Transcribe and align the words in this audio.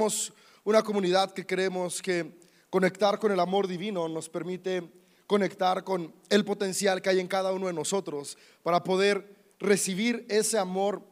Somos 0.00 0.32
una 0.62 0.80
comunidad 0.84 1.32
que 1.32 1.44
creemos 1.44 2.00
que 2.00 2.38
conectar 2.70 3.18
con 3.18 3.32
el 3.32 3.40
amor 3.40 3.66
divino 3.66 4.06
nos 4.06 4.28
permite 4.28 4.88
conectar 5.26 5.82
con 5.82 6.14
el 6.28 6.44
potencial 6.44 7.02
que 7.02 7.10
hay 7.10 7.18
en 7.18 7.26
cada 7.26 7.52
uno 7.52 7.66
de 7.66 7.72
nosotros 7.72 8.38
para 8.62 8.84
poder 8.84 9.56
recibir 9.58 10.24
ese 10.28 10.56
amor 10.56 11.02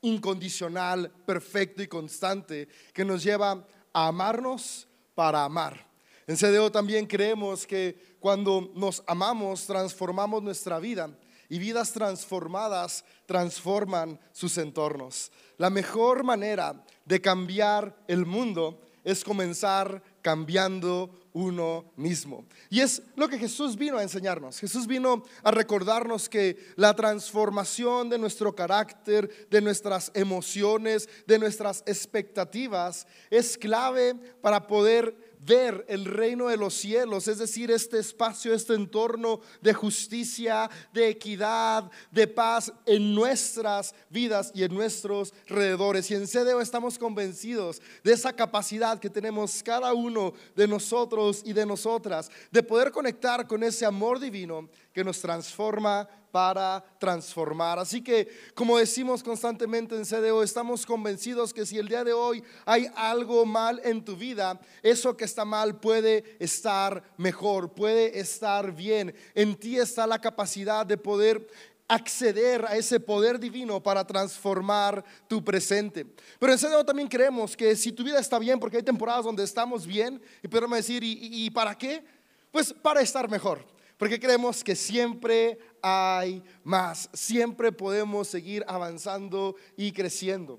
incondicional, 0.00 1.12
perfecto 1.24 1.84
y 1.84 1.86
constante 1.86 2.66
que 2.92 3.04
nos 3.04 3.22
lleva 3.22 3.64
a 3.92 4.08
amarnos 4.08 4.88
para 5.14 5.44
amar. 5.44 5.86
En 6.26 6.36
CDO 6.36 6.72
también 6.72 7.06
creemos 7.06 7.64
que 7.64 8.16
cuando 8.18 8.72
nos 8.74 9.04
amamos 9.06 9.68
transformamos 9.68 10.42
nuestra 10.42 10.80
vida 10.80 11.16
y 11.48 11.60
vidas 11.60 11.92
transformadas 11.92 13.04
transforman 13.24 14.18
sus 14.32 14.58
entornos. 14.58 15.30
La 15.58 15.70
mejor 15.70 16.24
manera 16.24 16.82
de 17.04 17.20
cambiar 17.20 17.96
el 18.08 18.26
mundo 18.26 18.80
es 19.04 19.24
comenzar 19.24 20.02
cambiando 20.22 21.10
uno 21.32 21.90
mismo. 21.96 22.44
Y 22.70 22.80
es 22.80 23.02
lo 23.16 23.28
que 23.28 23.38
Jesús 23.38 23.76
vino 23.76 23.98
a 23.98 24.02
enseñarnos. 24.02 24.58
Jesús 24.60 24.86
vino 24.86 25.24
a 25.42 25.50
recordarnos 25.50 26.28
que 26.28 26.56
la 26.76 26.94
transformación 26.94 28.08
de 28.10 28.18
nuestro 28.18 28.54
carácter, 28.54 29.48
de 29.50 29.60
nuestras 29.60 30.10
emociones, 30.14 31.08
de 31.26 31.38
nuestras 31.38 31.82
expectativas 31.86 33.06
es 33.30 33.56
clave 33.56 34.14
para 34.40 34.66
poder 34.66 35.21
ver 35.44 35.84
el 35.88 36.04
reino 36.04 36.48
de 36.48 36.56
los 36.56 36.74
cielos, 36.74 37.28
es 37.28 37.38
decir, 37.38 37.70
este 37.70 37.98
espacio, 37.98 38.54
este 38.54 38.74
entorno 38.74 39.40
de 39.60 39.74
justicia, 39.74 40.70
de 40.92 41.08
equidad, 41.08 41.90
de 42.10 42.26
paz 42.26 42.72
en 42.86 43.14
nuestras 43.14 43.94
vidas 44.08 44.52
y 44.54 44.62
en 44.62 44.72
nuestros 44.72 45.34
alrededores. 45.48 46.10
Y 46.10 46.14
en 46.14 46.26
CDO 46.26 46.60
estamos 46.60 46.98
convencidos 46.98 47.82
de 48.04 48.12
esa 48.12 48.32
capacidad 48.32 48.98
que 48.98 49.10
tenemos 49.10 49.62
cada 49.62 49.92
uno 49.94 50.32
de 50.54 50.68
nosotros 50.68 51.42
y 51.44 51.52
de 51.52 51.66
nosotras, 51.66 52.30
de 52.50 52.62
poder 52.62 52.92
conectar 52.92 53.46
con 53.46 53.62
ese 53.62 53.84
amor 53.84 54.20
divino 54.20 54.68
que 54.92 55.04
nos 55.04 55.20
transforma 55.20 56.08
para 56.32 56.82
transformar. 56.98 57.78
Así 57.78 58.02
que, 58.02 58.28
como 58.54 58.78
decimos 58.78 59.22
constantemente 59.22 59.94
en 59.94 60.04
CDO, 60.04 60.42
estamos 60.42 60.84
convencidos 60.86 61.52
que 61.52 61.66
si 61.66 61.78
el 61.78 61.86
día 61.86 62.02
de 62.02 62.14
hoy 62.14 62.42
hay 62.64 62.88
algo 62.96 63.44
mal 63.44 63.80
en 63.84 64.04
tu 64.04 64.16
vida, 64.16 64.58
eso 64.82 65.16
que 65.16 65.26
está 65.26 65.44
mal 65.44 65.78
puede 65.78 66.36
estar 66.40 67.02
mejor, 67.18 67.72
puede 67.74 68.18
estar 68.18 68.74
bien. 68.74 69.14
En 69.34 69.54
ti 69.54 69.78
está 69.78 70.06
la 70.06 70.20
capacidad 70.20 70.86
de 70.86 70.96
poder 70.96 71.46
acceder 71.86 72.64
a 72.64 72.76
ese 72.76 72.98
poder 72.98 73.38
divino 73.38 73.82
para 73.82 74.06
transformar 74.06 75.04
tu 75.28 75.44
presente. 75.44 76.06
Pero 76.38 76.52
en 76.52 76.58
CDO 76.58 76.84
también 76.86 77.08
creemos 77.08 77.54
que 77.54 77.76
si 77.76 77.92
tu 77.92 78.02
vida 78.02 78.18
está 78.18 78.38
bien, 78.38 78.58
porque 78.58 78.78
hay 78.78 78.82
temporadas 78.82 79.24
donde 79.24 79.44
estamos 79.44 79.86
bien, 79.86 80.22
y 80.42 80.48
podemos 80.48 80.78
decir, 80.78 81.04
¿y, 81.04 81.18
y 81.20 81.50
para 81.50 81.76
qué? 81.76 82.02
Pues 82.50 82.72
para 82.72 83.02
estar 83.02 83.28
mejor. 83.28 83.66
Porque 84.02 84.18
creemos 84.18 84.64
que 84.64 84.74
siempre 84.74 85.60
hay 85.80 86.42
más, 86.64 87.08
siempre 87.12 87.70
podemos 87.70 88.26
seguir 88.26 88.64
avanzando 88.66 89.54
y 89.76 89.92
creciendo. 89.92 90.58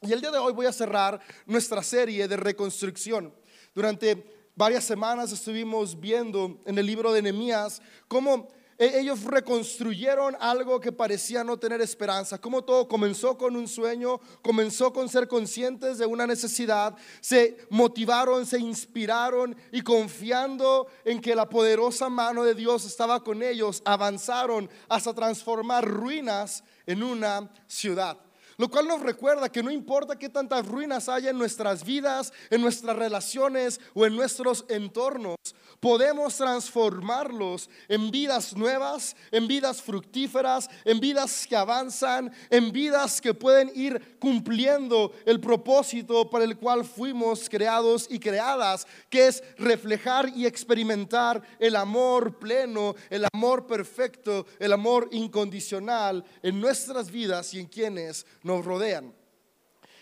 Y 0.00 0.10
el 0.10 0.22
día 0.22 0.30
de 0.30 0.38
hoy 0.38 0.54
voy 0.54 0.64
a 0.64 0.72
cerrar 0.72 1.20
nuestra 1.44 1.82
serie 1.82 2.26
de 2.26 2.38
reconstrucción. 2.38 3.34
Durante 3.74 4.24
varias 4.56 4.84
semanas 4.84 5.30
estuvimos 5.32 6.00
viendo 6.00 6.62
en 6.64 6.78
el 6.78 6.86
libro 6.86 7.12
de 7.12 7.20
Nehemías 7.20 7.82
cómo 8.08 8.48
ellos 8.78 9.24
reconstruyeron 9.24 10.36
algo 10.38 10.78
que 10.80 10.92
parecía 10.92 11.42
no 11.42 11.58
tener 11.58 11.80
esperanza. 11.80 12.40
Como 12.40 12.62
todo 12.62 12.86
comenzó 12.86 13.36
con 13.36 13.56
un 13.56 13.66
sueño, 13.66 14.20
comenzó 14.40 14.92
con 14.92 15.08
ser 15.08 15.26
conscientes 15.26 15.98
de 15.98 16.06
una 16.06 16.26
necesidad, 16.26 16.96
se 17.20 17.56
motivaron, 17.70 18.46
se 18.46 18.60
inspiraron 18.60 19.56
y 19.72 19.82
confiando 19.82 20.86
en 21.04 21.20
que 21.20 21.34
la 21.34 21.48
poderosa 21.48 22.08
mano 22.08 22.44
de 22.44 22.54
Dios 22.54 22.84
estaba 22.84 23.24
con 23.24 23.42
ellos, 23.42 23.82
avanzaron 23.84 24.70
hasta 24.88 25.12
transformar 25.12 25.84
ruinas 25.84 26.62
en 26.86 27.02
una 27.02 27.50
ciudad. 27.66 28.18
Lo 28.58 28.68
cual 28.68 28.88
nos 28.88 29.00
recuerda 29.00 29.52
que 29.52 29.62
no 29.62 29.70
importa 29.70 30.18
qué 30.18 30.28
tantas 30.28 30.66
ruinas 30.66 31.08
haya 31.08 31.30
en 31.30 31.38
nuestras 31.38 31.84
vidas, 31.84 32.32
en 32.50 32.60
nuestras 32.60 32.96
relaciones 32.96 33.80
o 33.94 34.04
en 34.04 34.16
nuestros 34.16 34.64
entornos, 34.68 35.36
podemos 35.80 36.36
transformarlos 36.36 37.68
en 37.88 38.10
vidas 38.10 38.56
nuevas, 38.56 39.16
en 39.30 39.46
vidas 39.46 39.80
fructíferas, 39.82 40.68
en 40.84 41.00
vidas 41.00 41.46
que 41.46 41.56
avanzan, 41.56 42.32
en 42.50 42.72
vidas 42.72 43.20
que 43.20 43.34
pueden 43.34 43.70
ir 43.74 44.18
cumpliendo 44.18 45.12
el 45.24 45.40
propósito 45.40 46.28
para 46.28 46.44
el 46.44 46.56
cual 46.56 46.84
fuimos 46.84 47.48
creados 47.48 48.06
y 48.10 48.18
creadas, 48.18 48.86
que 49.08 49.28
es 49.28 49.42
reflejar 49.56 50.30
y 50.34 50.46
experimentar 50.46 51.42
el 51.58 51.76
amor 51.76 52.38
pleno, 52.38 52.94
el 53.10 53.26
amor 53.32 53.66
perfecto, 53.66 54.46
el 54.58 54.72
amor 54.72 55.08
incondicional 55.12 56.24
en 56.42 56.60
nuestras 56.60 57.10
vidas 57.10 57.54
y 57.54 57.60
en 57.60 57.66
quienes 57.66 58.26
nos 58.42 58.64
rodean. 58.64 59.14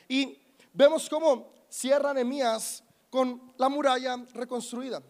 Y 0.09 0.39
vemos 0.73 1.09
cómo 1.09 1.53
cierra 1.69 2.15
Nehemías 2.15 2.83
con 3.11 3.53
la 3.57 3.69
muralla 3.69 4.17
reconstruida. 4.35 5.03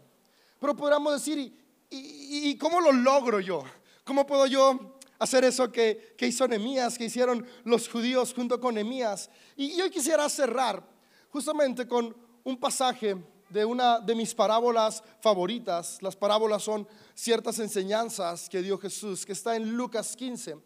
Pero 0.59 0.77
podríamos 0.77 1.13
decir, 1.13 1.53
¿y, 1.91 2.57
cómo 2.59 2.81
lo 2.81 2.93
logro 2.93 3.41
yo? 3.41 3.65
¿Cómo 4.05 4.27
puedo 4.27 4.47
yo 4.47 4.99
hacer 5.19 5.45
eso 5.45 5.71
que, 5.71 6.15
que 6.17 6.27
hizo 6.27 6.47
Nehemías, 6.49 6.97
que 6.97 7.05
hicieron 7.05 7.47
los 7.65 7.89
judíos 7.89 8.33
junto 8.35 8.61
con 8.61 8.75
Nehemías? 8.75 9.31
Y 9.57 9.77
yo 9.77 9.91
quisiera 9.91 10.29
cerrar 10.29 10.83
justamente 11.31 11.87
con 11.87 12.17
un 12.45 12.57
pasaje 12.57 13.17
de 13.49 13.65
una 13.65 14.01
de 14.01 14.15
mis 14.15 14.35
parábolas 14.35 15.03
favoritas. 15.21 15.99
Las 16.03 16.17
parábolas 16.17 16.63
son 16.63 16.87
ciertas 17.15 17.59
enseñanzas 17.59 18.49
que 18.49 18.63
dio 18.63 18.79
Jesús, 18.79 19.25
que 19.25 19.33
está 19.33 19.57
en 19.57 19.77
Lucas 19.77 20.17
15, 20.17 20.57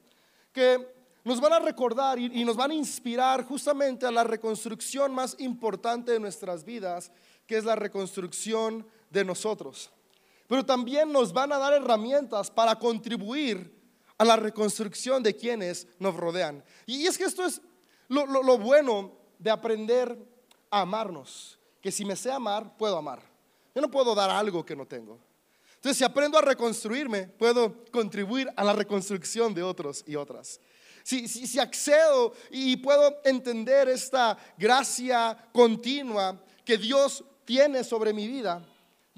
que 0.52 1.00
nos 1.24 1.40
van 1.40 1.52
a 1.52 1.58
recordar 1.58 2.18
y, 2.18 2.44
nos 2.44 2.56
van 2.56 2.70
a 2.70 2.74
inspirar 2.74 3.44
justamente 3.44 4.06
a 4.06 4.10
la 4.10 4.24
reconstrucción 4.24 5.14
más 5.14 5.36
importante 5.38 6.12
de 6.12 6.20
nuestras 6.20 6.64
vidas, 6.64 7.12
que 7.46 7.58
es 7.58 7.64
la 7.64 7.76
reconstrucción 7.76 8.86
de 9.10 9.24
nosotros. 9.24 9.90
Pero 10.46 10.64
también 10.64 11.12
nos 11.12 11.32
van 11.32 11.52
a 11.52 11.58
dar 11.58 11.74
herramientas 11.74 12.50
para 12.50 12.76
contribuir 12.76 13.78
a 14.18 14.24
la 14.24 14.36
reconstrucción 14.36 15.22
de 15.22 15.36
quienes 15.36 15.86
nos 15.98 16.14
rodean. 16.14 16.64
Y 16.86 17.06
es 17.06 17.16
que 17.16 17.24
esto 17.24 17.44
es 17.44 17.60
lo, 18.08 18.26
lo 18.26 18.58
bueno 18.58 19.12
de 19.38 19.50
aprender 19.50 20.16
a 20.70 20.80
amarnos, 20.80 21.58
que 21.80 21.92
si 21.92 22.04
me 22.04 22.16
sé 22.16 22.30
amar, 22.30 22.76
puedo 22.76 22.96
amar. 22.96 23.22
Yo 23.74 23.80
no 23.80 23.90
puedo 23.90 24.14
dar 24.14 24.30
algo 24.30 24.64
que 24.64 24.76
no 24.76 24.86
tengo. 24.86 25.18
Entonces, 25.76 25.98
si 25.98 26.04
aprendo 26.04 26.36
a 26.36 26.42
reconstruirme, 26.42 27.28
puedo 27.28 27.84
contribuir 27.90 28.50
a 28.56 28.64
la 28.64 28.72
reconstrucción 28.72 29.54
de 29.54 29.62
otros 29.62 30.04
y 30.06 30.16
otras 30.16 30.60
si, 31.04 31.58
accedo 31.58 32.32
y 32.50 32.76
puedo 32.76 33.20
entender 33.24 33.88
esta 33.88 34.36
gracia 34.56 35.36
continua 35.52 36.42
que 36.64 36.76
Dios 36.78 37.24
tiene 37.44 37.84
sobre 37.84 38.12
mi 38.12 38.26
vida, 38.26 38.64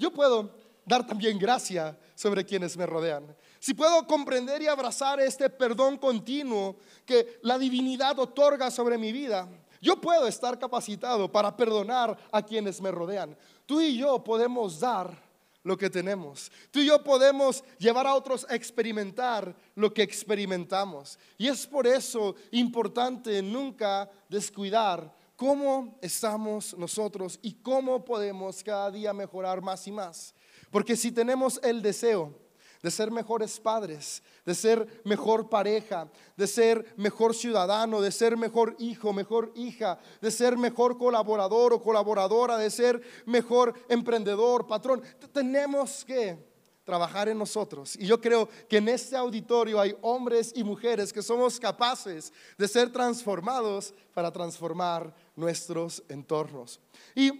yo 0.03 0.11
puedo 0.11 0.51
dar 0.85 1.07
también 1.07 1.39
gracia 1.39 1.97
sobre 2.13 2.45
quienes 2.45 2.75
me 2.75 2.85
rodean. 2.85 3.33
Si 3.57 3.73
puedo 3.73 4.05
comprender 4.05 4.61
y 4.61 4.67
abrazar 4.67 5.21
este 5.21 5.49
perdón 5.49 5.97
continuo 5.97 6.75
que 7.05 7.39
la 7.41 7.57
divinidad 7.57 8.19
otorga 8.19 8.69
sobre 8.69 8.97
mi 8.97 9.13
vida, 9.13 9.47
yo 9.81 10.01
puedo 10.01 10.27
estar 10.27 10.59
capacitado 10.59 11.31
para 11.31 11.55
perdonar 11.55 12.17
a 12.33 12.41
quienes 12.41 12.81
me 12.81 12.91
rodean. 12.91 13.37
Tú 13.65 13.79
y 13.79 13.97
yo 13.97 14.21
podemos 14.21 14.77
dar 14.81 15.17
lo 15.63 15.77
que 15.77 15.89
tenemos. 15.89 16.51
Tú 16.69 16.79
y 16.79 16.87
yo 16.87 17.01
podemos 17.01 17.63
llevar 17.79 18.05
a 18.05 18.15
otros 18.15 18.45
a 18.49 18.55
experimentar 18.55 19.55
lo 19.75 19.93
que 19.93 20.01
experimentamos. 20.01 21.17
Y 21.37 21.47
es 21.47 21.65
por 21.65 21.87
eso 21.87 22.35
importante 22.51 23.41
nunca 23.41 24.09
descuidar 24.27 25.22
cómo 25.43 25.97
estamos 26.01 26.73
nosotros 26.77 27.37
y 27.41 27.55
cómo 27.55 28.05
podemos 28.05 28.63
cada 28.63 28.89
día 28.89 29.11
mejorar 29.11 29.61
más 29.61 29.85
y 29.85 29.91
más. 29.91 30.33
Porque 30.71 30.95
si 30.95 31.11
tenemos 31.11 31.59
el 31.61 31.81
deseo 31.81 32.33
de 32.81 32.89
ser 32.89 33.11
mejores 33.11 33.59
padres, 33.59 34.23
de 34.45 34.55
ser 34.55 35.01
mejor 35.03 35.49
pareja, 35.49 36.09
de 36.37 36.47
ser 36.47 36.93
mejor 36.95 37.35
ciudadano, 37.35 37.99
de 37.99 38.13
ser 38.13 38.37
mejor 38.37 38.77
hijo, 38.79 39.11
mejor 39.11 39.51
hija, 39.53 39.99
de 40.21 40.31
ser 40.31 40.55
mejor 40.55 40.97
colaborador 40.97 41.73
o 41.73 41.81
colaboradora, 41.81 42.57
de 42.57 42.71
ser 42.71 43.01
mejor 43.25 43.73
emprendedor, 43.89 44.65
patrón. 44.65 45.01
Tenemos 45.33 46.05
que 46.05 46.52
trabajar 46.83 47.29
en 47.29 47.37
nosotros. 47.37 47.95
Y 47.97 48.05
yo 48.05 48.19
creo 48.19 48.49
que 48.67 48.77
en 48.77 48.89
este 48.89 49.15
auditorio 49.15 49.79
hay 49.79 49.95
hombres 50.01 50.51
y 50.55 50.63
mujeres 50.63 51.13
que 51.13 51.21
somos 51.21 51.59
capaces 51.59 52.33
de 52.57 52.67
ser 52.67 52.91
transformados 52.91 53.93
para 54.13 54.31
transformar 54.31 55.13
nuestros 55.35 56.03
entornos. 56.09 56.79
Y 57.15 57.31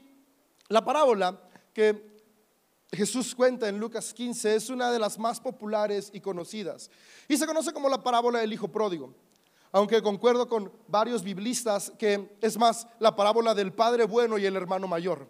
la 0.69 0.83
parábola 0.83 1.39
que 1.73 2.13
Jesús 2.91 3.33
cuenta 3.35 3.67
en 3.67 3.79
Lucas 3.79 4.13
15 4.13 4.55
es 4.55 4.69
una 4.69 4.91
de 4.91 4.99
las 4.99 5.17
más 5.17 5.39
populares 5.39 6.09
y 6.13 6.21
conocidas. 6.21 6.89
Y 7.27 7.37
se 7.37 7.45
conoce 7.47 7.73
como 7.73 7.89
la 7.89 8.01
parábola 8.03 8.39
del 8.39 8.53
Hijo 8.53 8.67
Pródigo. 8.67 9.13
aunque 9.75 10.03
concuerdo 10.03 10.47
con 10.47 10.71
varios 10.87 11.23
biblistas 11.23 11.91
que 11.97 12.37
es 12.41 12.59
más 12.59 12.87
la 12.99 13.15
parábola 13.15 13.55
del 13.55 13.73
Padre 13.73 14.03
bueno 14.03 14.37
y 14.37 14.45
el 14.45 14.55
hermano 14.55 14.87
mayor. 14.87 15.27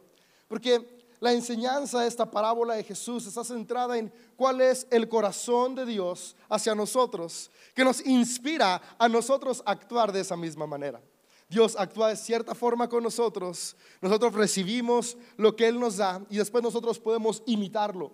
Porque 0.50 1.03
la 1.24 1.32
enseñanza 1.32 2.02
de 2.02 2.08
esta 2.10 2.30
parábola 2.30 2.74
de 2.74 2.84
Jesús 2.84 3.26
está 3.26 3.46
centrada 3.46 3.98
en 3.98 4.12
cuál 4.36 4.60
es 4.60 4.86
el 4.92 5.08
corazón 5.08 5.74
de 5.74 5.86
Dios 5.86 6.36
hacia 6.50 6.76
nosotros, 6.76 7.50
que 7.74 7.86
nos 7.86 8.06
inspira 8.06 8.82
a 9.00 9.08
nosotros 9.08 9.64
actuar 9.66 10.12
de 10.12 10.20
esa 10.20 10.36
misma 10.36 10.68
manera. 10.68 11.02
Dios 11.48 11.78
actúa 11.80 12.10
de 12.10 12.18
cierta 12.18 12.54
forma 12.54 12.90
con 12.90 13.02
nosotros, 13.02 13.78
nosotros 14.02 14.34
recibimos 14.34 15.16
lo 15.38 15.56
que 15.56 15.66
Él 15.66 15.80
nos 15.80 15.96
da 15.96 16.22
y 16.30 16.40
después 16.40 16.62
nosotros 16.62 17.00
podemos 17.00 17.42
imitarlo. 17.46 18.12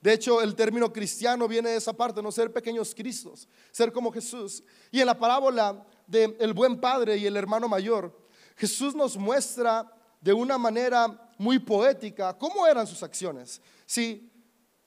De 0.00 0.12
hecho, 0.12 0.40
el 0.40 0.54
término 0.54 0.92
cristiano 0.92 1.48
viene 1.48 1.70
de 1.70 1.76
esa 1.78 1.92
parte, 1.92 2.22
no 2.22 2.30
ser 2.30 2.52
pequeños 2.52 2.94
cristos, 2.94 3.48
ser 3.72 3.92
como 3.92 4.12
Jesús. 4.12 4.62
Y 4.92 5.00
en 5.00 5.06
la 5.06 5.18
parábola 5.18 5.84
del 6.06 6.52
buen 6.52 6.80
padre 6.80 7.16
y 7.16 7.26
el 7.26 7.36
hermano 7.36 7.68
mayor, 7.68 8.16
Jesús 8.54 8.94
nos 8.94 9.16
muestra 9.16 9.92
de 10.22 10.32
una 10.32 10.56
manera 10.56 11.30
muy 11.36 11.58
poética 11.58 12.38
cómo 12.38 12.66
eran 12.66 12.86
sus 12.86 13.02
acciones. 13.02 13.60
Si 13.84 14.30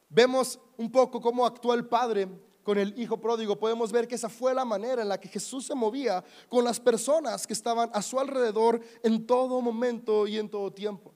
vemos 0.09 0.59
un 0.77 0.91
poco 0.91 1.21
cómo 1.21 1.45
actuó 1.45 1.73
el 1.73 1.85
padre 1.85 2.27
con 2.63 2.77
el 2.79 2.97
hijo 2.99 3.19
pródigo, 3.19 3.59
podemos 3.59 3.91
ver 3.91 4.07
que 4.07 4.15
esa 4.15 4.29
fue 4.29 4.53
la 4.55 4.65
manera 4.65 5.03
en 5.03 5.09
la 5.09 5.19
que 5.19 5.27
Jesús 5.27 5.67
se 5.67 5.75
movía 5.75 6.23
con 6.49 6.63
las 6.63 6.79
personas 6.79 7.45
que 7.45 7.53
estaban 7.53 7.91
a 7.93 8.01
su 8.01 8.19
alrededor 8.19 8.81
en 9.03 9.27
todo 9.27 9.61
momento 9.61 10.25
y 10.25 10.39
en 10.39 10.49
todo 10.49 10.71
tiempo. 10.71 11.13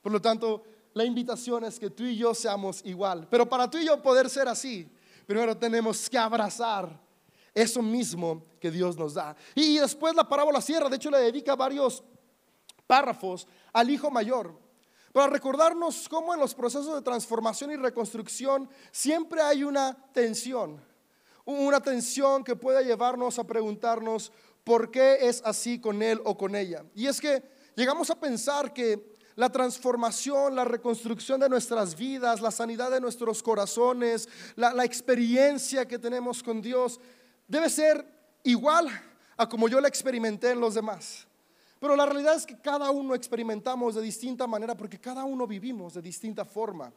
Por 0.00 0.12
lo 0.12 0.22
tanto, 0.22 0.62
la 0.94 1.04
invitación 1.04 1.64
es 1.64 1.78
que 1.78 1.90
tú 1.90 2.04
y 2.04 2.16
yo 2.16 2.32
seamos 2.32 2.80
igual. 2.84 3.26
Pero 3.28 3.46
para 3.46 3.68
tú 3.68 3.76
y 3.76 3.84
yo 3.84 4.00
poder 4.00 4.30
ser 4.30 4.48
así, 4.48 4.88
primero 5.26 5.56
tenemos 5.56 6.08
que 6.08 6.16
abrazar 6.16 6.98
eso 7.52 7.82
mismo 7.82 8.44
que 8.60 8.70
Dios 8.70 8.96
nos 8.96 9.14
da. 9.14 9.36
Y 9.54 9.78
después 9.78 10.14
la 10.14 10.28
parábola 10.28 10.60
cierra, 10.60 10.88
de 10.88 10.96
hecho 10.96 11.10
le 11.10 11.18
dedica 11.18 11.56
varios 11.56 12.02
párrafos 12.86 13.46
al 13.72 13.90
hijo 13.90 14.10
mayor 14.10 14.66
para 15.16 15.32
recordarnos 15.32 16.10
cómo 16.10 16.34
en 16.34 16.40
los 16.40 16.54
procesos 16.54 16.94
de 16.94 17.00
transformación 17.00 17.70
y 17.70 17.76
reconstrucción 17.76 18.68
siempre 18.92 19.40
hay 19.40 19.64
una 19.64 19.96
tensión, 20.12 20.78
una 21.46 21.80
tensión 21.80 22.44
que 22.44 22.54
puede 22.54 22.84
llevarnos 22.84 23.38
a 23.38 23.44
preguntarnos 23.44 24.30
por 24.62 24.90
qué 24.90 25.16
es 25.22 25.40
así 25.46 25.80
con 25.80 26.02
él 26.02 26.20
o 26.26 26.36
con 26.36 26.54
ella. 26.54 26.84
Y 26.94 27.06
es 27.06 27.18
que 27.18 27.42
llegamos 27.76 28.10
a 28.10 28.20
pensar 28.20 28.74
que 28.74 29.16
la 29.36 29.48
transformación, 29.48 30.54
la 30.54 30.66
reconstrucción 30.66 31.40
de 31.40 31.48
nuestras 31.48 31.96
vidas, 31.96 32.42
la 32.42 32.50
sanidad 32.50 32.90
de 32.90 33.00
nuestros 33.00 33.42
corazones, 33.42 34.28
la, 34.54 34.74
la, 34.74 34.84
experiencia 34.84 35.88
que 35.88 35.98
tenemos 35.98 36.42
con 36.42 36.60
Dios, 36.60 37.00
debe 37.48 37.70
ser 37.70 38.04
igual 38.42 38.88
a 39.38 39.48
como 39.48 39.66
yo 39.68 39.80
la 39.80 39.88
experimenté 39.88 40.50
en 40.50 40.60
los 40.60 40.74
demás. 40.74 41.25
Pero 41.80 41.94
la 41.94 42.06
realidad 42.06 42.36
es 42.36 42.46
que 42.46 42.58
cada 42.60 42.90
uno 42.90 43.14
experimentamos 43.14 43.94
de 43.94 44.02
distinta 44.02 44.46
manera 44.46 44.76
porque 44.76 44.98
cada 44.98 45.24
uno 45.24 45.46
vivimos 45.46 45.94
de 45.94 46.02
distinta 46.02 46.44
forma. 46.44 46.92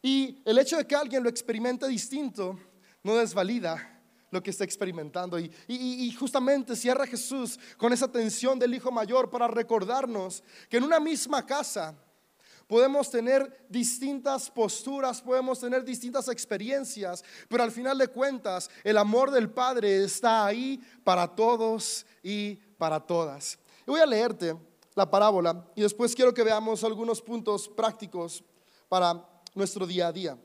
Y 0.00 0.42
el 0.44 0.58
hecho 0.58 0.76
de 0.76 0.86
que 0.86 0.94
alguien 0.94 1.22
lo 1.22 1.28
experimente 1.28 1.88
distinto 1.88 2.58
no 3.02 3.16
desvalida 3.16 3.94
lo 4.30 4.42
que 4.42 4.50
está 4.50 4.64
experimentando. 4.64 5.38
Y, 5.38 6.12
justamente 6.18 6.76
cierra 6.76 7.06
Jesús 7.06 7.58
con 7.78 7.92
esa 7.92 8.10
tensión 8.10 8.58
del 8.58 8.74
hijo 8.74 8.90
mayor 8.90 9.30
para 9.30 9.48
recordarnos 9.48 10.42
que 10.68 10.76
en 10.76 10.84
una 10.84 11.00
misma 11.00 11.46
casa 11.46 11.94
podemos 12.66 13.10
tener 13.10 13.66
distintas 13.68 14.50
posturas, 14.50 15.22
podemos 15.22 15.60
tener 15.60 15.84
distintas 15.84 16.28
experiencias, 16.28 17.24
pero 17.48 17.62
al 17.62 17.70
final 17.70 17.96
de 17.96 18.08
cuentas 18.08 18.68
el 18.82 18.98
amor 18.98 19.30
del 19.30 19.50
Padre 19.50 20.04
está 20.04 20.46
ahí 20.46 20.82
para 21.04 21.28
todos 21.28 22.04
y 22.22 22.56
para 22.76 23.00
todas. 23.00 23.58
Y 23.86 23.90
voy 23.90 24.00
a 24.00 24.06
leerte 24.06 24.56
la 24.94 25.10
parábola 25.10 25.66
y 25.74 25.82
después 25.82 26.14
quiero 26.14 26.32
que 26.32 26.42
veamos 26.42 26.84
algunos 26.84 27.20
puntos 27.20 27.68
prácticos 27.68 28.42
para 28.88 29.24
nuestro 29.54 29.86
día 29.86 30.08
a 30.08 30.12
día. 30.12 30.38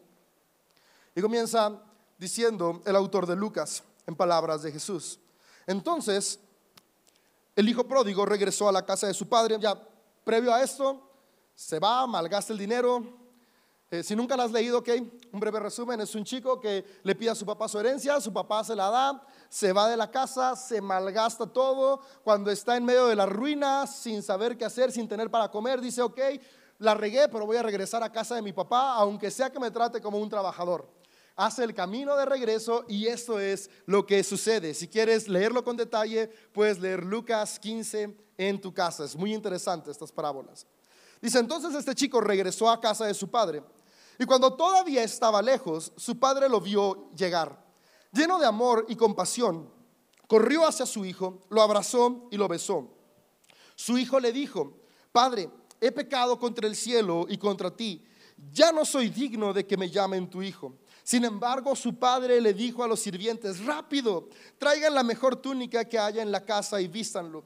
Y 1.15 1.21
comienza 1.21 1.81
diciendo 2.17 2.81
el 2.85 2.95
autor 2.95 3.25
de 3.25 3.35
Lucas 3.35 3.83
en 4.05 4.15
palabras 4.15 4.61
de 4.63 4.71
Jesús. 4.71 5.19
Entonces, 5.67 6.39
el 7.55 7.69
hijo 7.69 7.87
pródigo 7.87 8.25
regresó 8.25 8.69
a 8.69 8.71
la 8.71 8.85
casa 8.85 9.07
de 9.07 9.13
su 9.13 9.27
padre. 9.27 9.57
Ya 9.59 9.79
previo 10.23 10.53
a 10.53 10.63
esto, 10.63 11.09
se 11.55 11.79
va, 11.79 12.07
malgasta 12.07 12.53
el 12.53 12.59
dinero. 12.59 13.18
Eh, 13.91 14.03
si 14.03 14.15
nunca 14.15 14.37
la 14.37 14.43
has 14.43 14.51
leído, 14.51 14.77
ok, 14.77 14.89
un 15.31 15.39
breve 15.39 15.59
resumen, 15.59 15.99
es 15.99 16.13
un 16.13 16.23
chico 16.23 16.59
que 16.59 16.85
le 17.01 17.15
pide 17.15 17.31
a 17.31 17.35
su 17.35 17.43
papá 17.43 17.67
su 17.67 17.79
herencia, 17.79 18.21
su 18.21 18.31
papá 18.31 18.63
se 18.63 18.75
la 18.75 18.91
da, 18.91 19.25
se 19.49 19.73
va 19.73 19.89
de 19.89 19.97
la 19.97 20.11
casa, 20.11 20.55
se 20.55 20.79
malgasta 20.79 21.47
todo, 21.47 21.99
cuando 22.23 22.51
está 22.51 22.77
en 22.77 22.85
medio 22.85 23.07
de 23.07 23.15
la 23.15 23.25
ruina, 23.25 23.87
sin 23.87 24.21
saber 24.21 24.55
qué 24.57 24.65
hacer, 24.65 24.91
sin 24.91 25.07
tener 25.07 25.31
para 25.31 25.49
comer, 25.49 25.81
dice, 25.81 26.03
ok, 26.03 26.19
la 26.77 26.93
regué, 26.93 27.29
pero 27.29 27.47
voy 27.47 27.57
a 27.57 27.63
regresar 27.63 28.03
a 28.03 28.11
casa 28.11 28.35
de 28.35 28.43
mi 28.43 28.53
papá, 28.53 28.93
aunque 28.93 29.31
sea 29.31 29.51
que 29.51 29.59
me 29.59 29.71
trate 29.71 29.99
como 29.99 30.19
un 30.19 30.29
trabajador. 30.29 30.87
Hace 31.35 31.63
el 31.63 31.73
camino 31.73 32.15
de 32.15 32.25
regreso 32.25 32.85
y 32.87 33.07
esto 33.07 33.39
es 33.39 33.71
lo 33.87 34.05
que 34.05 34.23
sucede. 34.23 34.75
Si 34.75 34.87
quieres 34.87 35.27
leerlo 35.27 35.63
con 35.63 35.77
detalle, 35.77 36.27
puedes 36.53 36.79
leer 36.79 37.03
Lucas 37.03 37.57
15 37.57 38.15
en 38.37 38.61
tu 38.61 38.73
casa. 38.73 39.05
Es 39.05 39.15
muy 39.15 39.33
interesante 39.33 39.89
estas 39.89 40.11
parábolas. 40.11 40.67
Dice, 41.21 41.39
entonces 41.39 41.73
este 41.73 41.95
chico 41.95 42.21
regresó 42.21 42.69
a 42.69 42.79
casa 42.79 43.05
de 43.05 43.13
su 43.13 43.29
padre. 43.29 43.63
Y 44.19 44.25
cuando 44.25 44.53
todavía 44.53 45.01
estaba 45.01 45.41
lejos, 45.41 45.93
su 45.95 46.19
padre 46.19 46.47
lo 46.47 46.61
vio 46.61 47.09
llegar 47.15 47.69
lleno 48.11 48.39
de 48.39 48.45
amor 48.45 48.85
y 48.89 48.95
compasión, 48.95 49.69
corrió 50.27 50.67
hacia 50.67 50.85
su 50.85 51.05
hijo, 51.05 51.41
lo 51.49 51.61
abrazó 51.61 52.27
y 52.31 52.37
lo 52.37 52.47
besó. 52.47 52.89
Su 53.75 53.97
hijo 53.97 54.19
le 54.19 54.31
dijo, 54.31 54.77
Padre, 55.11 55.49
he 55.79 55.91
pecado 55.91 56.37
contra 56.39 56.67
el 56.67 56.75
cielo 56.75 57.25
y 57.29 57.37
contra 57.37 57.75
ti, 57.75 58.05
ya 58.51 58.71
no 58.71 58.85
soy 58.85 59.09
digno 59.09 59.53
de 59.53 59.65
que 59.65 59.77
me 59.77 59.89
llamen 59.89 60.29
tu 60.29 60.41
hijo. 60.41 60.73
Sin 61.09 61.25
embargo, 61.25 61.75
su 61.75 61.95
padre 61.95 62.39
le 62.39 62.53
dijo 62.53 62.83
a 62.83 62.87
los 62.87 62.99
sirvientes, 62.99 63.65
rápido, 63.65 64.29
traigan 64.59 64.93
la 64.93 65.01
mejor 65.01 65.37
túnica 65.37 65.83
que 65.83 65.97
haya 65.97 66.21
en 66.21 66.31
la 66.31 66.45
casa 66.45 66.79
y 66.79 66.87
vístanlo. 66.87 67.45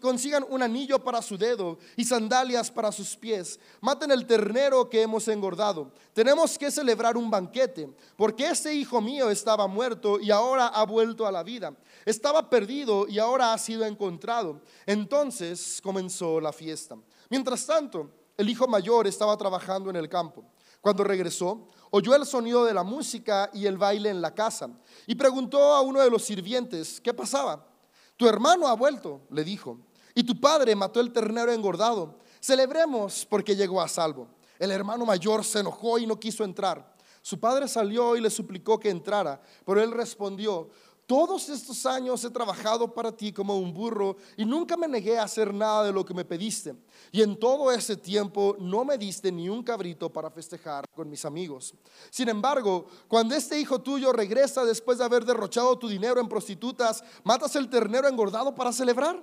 Consigan 0.00 0.46
un 0.48 0.62
anillo 0.62 1.04
para 1.04 1.20
su 1.20 1.36
dedo 1.36 1.78
y 1.94 2.06
sandalias 2.06 2.70
para 2.70 2.90
sus 2.90 3.14
pies. 3.14 3.60
Maten 3.82 4.12
el 4.12 4.26
ternero 4.26 4.88
que 4.88 5.02
hemos 5.02 5.28
engordado. 5.28 5.92
Tenemos 6.14 6.56
que 6.56 6.70
celebrar 6.70 7.18
un 7.18 7.30
banquete, 7.30 7.86
porque 8.16 8.48
ese 8.48 8.72
hijo 8.72 9.02
mío 9.02 9.28
estaba 9.28 9.66
muerto 9.66 10.18
y 10.18 10.30
ahora 10.30 10.68
ha 10.68 10.86
vuelto 10.86 11.26
a 11.26 11.32
la 11.32 11.42
vida. 11.42 11.76
Estaba 12.06 12.48
perdido 12.48 13.06
y 13.06 13.18
ahora 13.18 13.52
ha 13.52 13.58
sido 13.58 13.84
encontrado. 13.84 14.62
Entonces 14.86 15.82
comenzó 15.82 16.40
la 16.40 16.50
fiesta. 16.50 16.96
Mientras 17.28 17.66
tanto, 17.66 18.10
el 18.38 18.48
hijo 18.48 18.66
mayor 18.66 19.06
estaba 19.06 19.36
trabajando 19.36 19.90
en 19.90 19.96
el 19.96 20.08
campo. 20.08 20.46
Cuando 20.80 21.02
regresó, 21.02 21.66
oyó 21.90 22.14
el 22.14 22.26
sonido 22.26 22.64
de 22.64 22.74
la 22.74 22.82
música 22.82 23.50
y 23.52 23.66
el 23.66 23.78
baile 23.78 24.10
en 24.10 24.20
la 24.20 24.34
casa 24.34 24.68
y 25.06 25.14
preguntó 25.14 25.74
a 25.74 25.80
uno 25.80 26.00
de 26.00 26.10
los 26.10 26.24
sirvientes, 26.24 27.00
¿qué 27.00 27.14
pasaba? 27.14 27.66
Tu 28.16 28.26
hermano 28.26 28.66
ha 28.66 28.74
vuelto, 28.74 29.22
le 29.30 29.44
dijo, 29.44 29.78
y 30.14 30.24
tu 30.24 30.40
padre 30.40 30.74
mató 30.74 31.00
el 31.00 31.12
ternero 31.12 31.52
engordado. 31.52 32.18
Celebremos 32.40 33.26
porque 33.26 33.54
llegó 33.54 33.82
a 33.82 33.88
salvo. 33.88 34.28
El 34.58 34.70
hermano 34.70 35.04
mayor 35.04 35.44
se 35.44 35.60
enojó 35.60 35.98
y 35.98 36.06
no 36.06 36.18
quiso 36.18 36.42
entrar. 36.42 36.96
Su 37.20 37.40
padre 37.40 37.66
salió 37.66 38.16
y 38.16 38.20
le 38.20 38.30
suplicó 38.30 38.78
que 38.78 38.88
entrara, 38.88 39.42
pero 39.64 39.82
él 39.82 39.90
respondió, 39.90 40.70
todos 41.06 41.48
estos 41.48 41.86
años 41.86 42.24
he 42.24 42.30
trabajado 42.30 42.92
para 42.92 43.12
ti 43.12 43.32
como 43.32 43.56
un 43.56 43.72
burro 43.72 44.16
y 44.36 44.44
nunca 44.44 44.76
me 44.76 44.88
negué 44.88 45.18
a 45.18 45.22
hacer 45.22 45.54
nada 45.54 45.84
de 45.84 45.92
lo 45.92 46.04
que 46.04 46.12
me 46.12 46.24
pediste. 46.24 46.74
Y 47.12 47.22
en 47.22 47.38
todo 47.38 47.70
ese 47.70 47.96
tiempo 47.96 48.56
no 48.58 48.84
me 48.84 48.98
diste 48.98 49.30
ni 49.30 49.48
un 49.48 49.62
cabrito 49.62 50.12
para 50.12 50.30
festejar 50.30 50.84
con 50.90 51.08
mis 51.08 51.24
amigos. 51.24 51.74
Sin 52.10 52.28
embargo, 52.28 52.86
cuando 53.06 53.36
este 53.36 53.58
hijo 53.58 53.80
tuyo 53.80 54.12
regresa 54.12 54.64
después 54.64 54.98
de 54.98 55.04
haber 55.04 55.24
derrochado 55.24 55.78
tu 55.78 55.88
dinero 55.88 56.20
en 56.20 56.28
prostitutas, 56.28 57.04
¿matas 57.22 57.54
el 57.54 57.70
ternero 57.70 58.08
engordado 58.08 58.52
para 58.52 58.72
celebrar? 58.72 59.22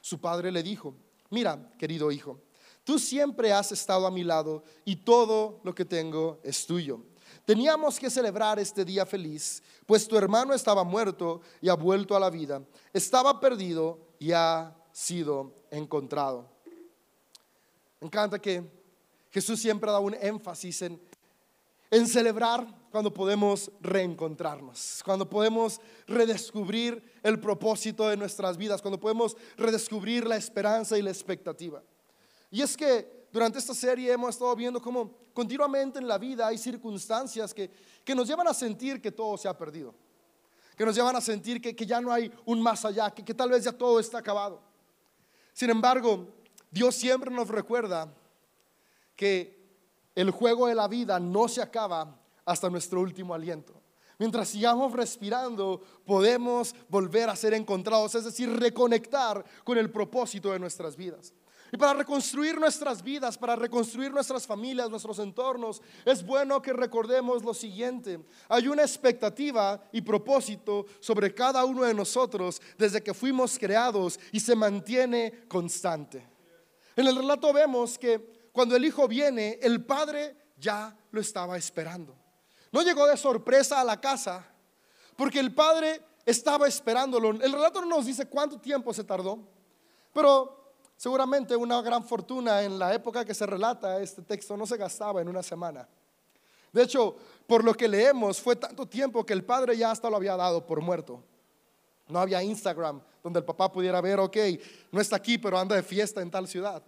Su 0.00 0.20
padre 0.20 0.50
le 0.50 0.64
dijo, 0.64 0.96
mira, 1.30 1.72
querido 1.78 2.10
hijo, 2.10 2.40
tú 2.82 2.98
siempre 2.98 3.52
has 3.52 3.70
estado 3.70 4.08
a 4.08 4.10
mi 4.10 4.24
lado 4.24 4.64
y 4.84 4.96
todo 4.96 5.60
lo 5.62 5.72
que 5.72 5.84
tengo 5.84 6.40
es 6.42 6.66
tuyo. 6.66 7.11
Teníamos 7.44 7.98
que 7.98 8.08
celebrar 8.08 8.58
este 8.58 8.84
día 8.84 9.04
feliz, 9.04 9.62
pues 9.84 10.06
tu 10.06 10.16
hermano 10.16 10.54
estaba 10.54 10.84
muerto 10.84 11.40
y 11.60 11.68
ha 11.68 11.74
vuelto 11.74 12.14
a 12.16 12.20
la 12.20 12.30
vida. 12.30 12.62
Estaba 12.92 13.40
perdido 13.40 13.98
y 14.18 14.32
ha 14.32 14.76
sido 14.92 15.52
encontrado. 15.70 16.48
Me 18.00 18.06
encanta 18.06 18.38
que 18.38 18.62
Jesús 19.30 19.60
siempre 19.60 19.90
da 19.90 19.98
un 19.98 20.14
énfasis 20.14 20.82
en, 20.82 21.00
en 21.90 22.06
celebrar 22.06 22.66
cuando 22.92 23.12
podemos 23.12 23.70
reencontrarnos, 23.80 25.02
cuando 25.04 25.28
podemos 25.28 25.80
redescubrir 26.06 27.02
el 27.22 27.40
propósito 27.40 28.08
de 28.08 28.16
nuestras 28.16 28.56
vidas, 28.56 28.82
cuando 28.82 29.00
podemos 29.00 29.36
redescubrir 29.56 30.26
la 30.26 30.36
esperanza 30.36 30.98
y 30.98 31.02
la 31.02 31.10
expectativa. 31.10 31.82
Y 32.50 32.60
es 32.60 32.76
que 32.76 33.26
durante 33.32 33.58
esta 33.58 33.74
serie 33.74 34.12
hemos 34.12 34.30
estado 34.30 34.54
viendo 34.54 34.80
cómo 34.80 35.21
continuamente 35.32 35.98
en 35.98 36.08
la 36.08 36.18
vida 36.18 36.46
hay 36.46 36.58
circunstancias 36.58 37.52
que, 37.54 37.70
que 38.04 38.14
nos 38.14 38.26
llevan 38.26 38.48
a 38.48 38.54
sentir 38.54 39.00
que 39.00 39.12
todo 39.12 39.36
se 39.36 39.48
ha 39.48 39.56
perdido. 39.56 39.94
que 40.76 40.86
nos 40.86 40.94
llevan 40.94 41.14
a 41.16 41.20
sentir 41.20 41.60
que, 41.60 41.86
ya 41.86 42.00
no 42.00 42.12
hay 42.12 42.32
un 42.46 42.60
más 42.60 42.84
allá, 42.84 43.10
que, 43.10 43.24
que 43.24 43.34
tal 43.34 43.50
vez 43.50 43.64
ya 43.64 43.72
todo 43.72 44.00
está 44.00 44.18
acabado. 44.18 44.60
Sin 45.52 45.70
embargo, 45.70 46.28
Dios 46.70 46.94
siempre 46.94 47.30
nos 47.30 47.48
recuerda 47.48 48.12
que 49.14 49.62
el 50.14 50.30
juego 50.30 50.66
de 50.66 50.74
la 50.74 50.88
vida 50.88 51.20
no 51.20 51.48
se 51.48 51.62
acaba 51.62 52.18
hasta 52.44 52.70
nuestro 52.70 53.00
último 53.00 53.34
aliento. 53.34 53.74
Mientras 54.18 54.48
sigamos 54.48 54.92
respirando, 54.92 55.82
podemos 56.06 56.74
volver 56.88 57.28
a 57.28 57.36
ser 57.36 57.54
encontrados, 57.54 58.14
es 58.14 58.24
decir, 58.24 58.50
reconectar 58.50 59.44
con 59.64 59.78
el 59.78 59.90
propósito 59.90 60.52
de 60.52 60.58
nuestras 60.58 60.96
vidas. 60.96 61.32
Y 61.74 61.78
para 61.78 61.94
reconstruir 61.94 62.60
nuestras 62.60 63.02
vidas, 63.02 63.38
para 63.38 63.56
reconstruir 63.56 64.12
nuestras 64.12 64.46
familias, 64.46 64.90
nuestros 64.90 65.18
entornos, 65.18 65.80
es 66.04 66.24
bueno 66.24 66.60
que 66.60 66.74
recordemos 66.74 67.42
lo 67.42 67.54
siguiente. 67.54 68.20
Hay 68.50 68.68
una 68.68 68.82
expectativa 68.82 69.82
y 69.90 70.02
propósito 70.02 70.84
sobre 71.00 71.34
cada 71.34 71.64
uno 71.64 71.84
de 71.84 71.94
nosotros 71.94 72.60
desde 72.76 73.02
que 73.02 73.14
fuimos 73.14 73.58
creados 73.58 74.20
y 74.32 74.40
se 74.40 74.54
mantiene 74.54 75.46
constante. 75.48 76.28
En 76.94 77.06
el 77.06 77.16
relato 77.16 77.50
vemos 77.54 77.98
que 77.98 78.50
cuando 78.52 78.76
el 78.76 78.84
hijo 78.84 79.08
viene, 79.08 79.58
el 79.62 79.82
padre 79.82 80.36
ya 80.58 80.94
lo 81.10 81.22
estaba 81.22 81.56
esperando. 81.56 82.14
No 82.70 82.82
llegó 82.82 83.06
de 83.06 83.16
sorpresa 83.16 83.80
a 83.80 83.84
la 83.84 83.98
casa, 83.98 84.46
porque 85.16 85.40
el 85.40 85.54
padre 85.54 86.02
estaba 86.26 86.68
esperándolo. 86.68 87.30
El 87.30 87.52
relato 87.52 87.80
no 87.80 87.86
nos 87.86 88.04
dice 88.04 88.26
cuánto 88.26 88.60
tiempo 88.60 88.92
se 88.92 89.04
tardó, 89.04 89.38
pero 90.12 90.61
Seguramente 91.02 91.56
una 91.56 91.82
gran 91.82 92.04
fortuna 92.04 92.62
en 92.62 92.78
la 92.78 92.94
época 92.94 93.24
que 93.24 93.34
se 93.34 93.44
relata 93.44 94.00
este 94.00 94.22
texto 94.22 94.56
no 94.56 94.64
se 94.64 94.76
gastaba 94.76 95.20
en 95.20 95.28
una 95.28 95.42
semana. 95.42 95.88
De 96.72 96.84
hecho, 96.84 97.16
por 97.44 97.64
lo 97.64 97.74
que 97.74 97.88
leemos, 97.88 98.40
fue 98.40 98.54
tanto 98.54 98.86
tiempo 98.86 99.26
que 99.26 99.32
el 99.32 99.42
padre 99.42 99.76
ya 99.76 99.90
hasta 99.90 100.08
lo 100.08 100.14
había 100.14 100.36
dado 100.36 100.64
por 100.64 100.80
muerto. 100.80 101.20
No 102.06 102.20
había 102.20 102.40
Instagram 102.40 103.02
donde 103.20 103.40
el 103.40 103.44
papá 103.44 103.72
pudiera 103.72 104.00
ver, 104.00 104.20
ok, 104.20 104.36
no 104.92 105.00
está 105.00 105.16
aquí, 105.16 105.38
pero 105.38 105.58
anda 105.58 105.74
de 105.74 105.82
fiesta 105.82 106.22
en 106.22 106.30
tal 106.30 106.46
ciudad. 106.46 106.80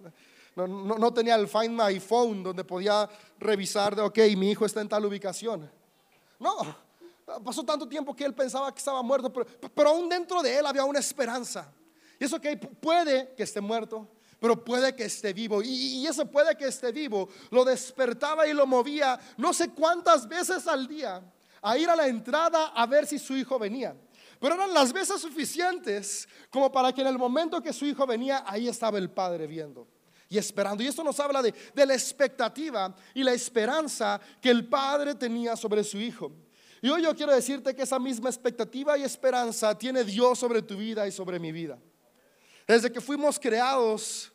No, 0.54 1.12
tenía 1.12 1.34
el 1.34 1.48
Find 1.48 1.76
My 1.76 1.98
Phone 1.98 2.44
donde 2.44 2.62
podía 2.62 3.10
revisar 3.40 3.96
de, 3.96 4.02
ok, 4.02 4.18
mi 4.36 4.52
hijo 4.52 4.64
está 4.64 4.80
en 4.80 4.88
tal 4.88 5.04
ubicación. 5.06 5.68
No, 6.38 6.54
pasó 7.44 7.64
tanto 7.64 7.88
tiempo 7.88 8.14
que 8.14 8.24
él 8.24 8.32
pensaba 8.32 8.72
que 8.72 8.78
estaba 8.78 9.02
muerto, 9.02 9.32
pero, 9.32 9.44
pero 9.74 9.88
aún 9.88 10.08
dentro 10.08 10.40
de 10.40 10.56
él 10.56 10.66
había 10.66 10.84
una 10.84 11.00
esperanza. 11.00 11.68
Y 12.18 12.24
eso 12.24 12.40
que 12.40 12.56
puede 12.56 13.34
que 13.34 13.42
esté 13.42 13.60
muerto, 13.60 14.08
pero 14.38 14.62
puede 14.62 14.94
que 14.94 15.04
esté 15.04 15.32
vivo. 15.32 15.62
Y, 15.62 16.06
ese 16.06 16.26
puede 16.26 16.54
que 16.56 16.66
esté 16.66 16.92
vivo 16.92 17.28
lo 17.50 17.64
despertaba 17.64 18.46
y 18.46 18.52
lo 18.52 18.66
movía 18.66 19.18
no 19.36 19.52
sé 19.54 19.70
cuántas 19.70 20.28
veces 20.28 20.66
al 20.66 20.86
día 20.86 21.22
a 21.62 21.78
ir 21.78 21.88
a 21.88 21.96
la 21.96 22.06
entrada 22.06 22.66
a 22.68 22.86
ver 22.86 23.06
si 23.06 23.18
su 23.18 23.34
hijo 23.36 23.58
venía. 23.58 23.96
Pero 24.38 24.56
eran 24.56 24.74
las 24.74 24.92
veces 24.92 25.20
suficientes 25.20 26.28
como 26.50 26.70
para 26.70 26.92
que 26.92 27.00
en 27.00 27.06
el 27.06 27.16
momento 27.16 27.62
que 27.62 27.72
su 27.72 27.86
hijo 27.86 28.06
venía, 28.06 28.44
ahí 28.46 28.68
estaba 28.68 28.98
el 28.98 29.10
padre 29.10 29.46
viendo 29.46 29.88
y 30.28 30.36
esperando. 30.36 30.82
Y 30.82 30.88
esto 30.88 31.02
nos 31.02 31.18
habla 31.20 31.40
de, 31.40 31.54
de 31.74 31.86
la 31.86 31.94
expectativa 31.94 32.94
y 33.14 33.22
la 33.22 33.32
esperanza 33.32 34.20
que 34.42 34.50
el 34.50 34.68
padre 34.68 35.14
tenía 35.14 35.56
sobre 35.56 35.82
su 35.82 35.98
hijo. 35.98 36.32
Y 36.82 36.90
hoy 36.90 37.02
yo 37.02 37.14
quiero 37.14 37.34
decirte 37.34 37.74
que 37.74 37.80
esa 37.80 37.98
misma 37.98 38.28
expectativa 38.28 38.98
y 38.98 39.04
esperanza 39.04 39.78
tiene 39.78 40.04
Dios 40.04 40.38
sobre 40.38 40.60
tu 40.60 40.76
vida 40.76 41.06
y 41.08 41.12
sobre 41.12 41.40
mi 41.40 41.50
vida. 41.50 41.78
Desde 42.66 42.90
que 42.90 43.00
fuimos 43.00 43.38
creados, 43.38 44.32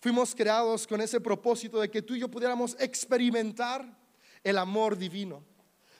fuimos 0.00 0.34
creados 0.34 0.86
con 0.86 1.00
ese 1.00 1.20
propósito 1.20 1.80
de 1.80 1.90
que 1.90 2.02
tú 2.02 2.14
y 2.14 2.20
yo 2.20 2.28
pudiéramos 2.28 2.76
experimentar 2.78 3.96
el 4.42 4.58
amor 4.58 4.96
divino. 4.96 5.44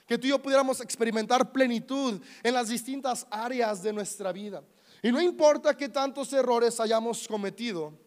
Que 0.05 0.17
tú 0.17 0.27
y 0.27 0.31
yo 0.31 0.41
pudiéramos 0.41 0.81
experimentar 0.81 1.51
plenitud 1.51 2.21
en 2.43 2.53
las 2.53 2.69
distintas 2.69 3.27
áreas 3.29 3.83
de 3.83 3.93
nuestra 3.93 4.31
vida. 4.31 4.63
Y 5.01 5.11
no 5.11 5.21
importa 5.21 5.77
qué 5.77 5.87
tantos 5.87 6.33
errores 6.33 6.79
hayamos 6.79 7.27
cometido, 7.27 7.97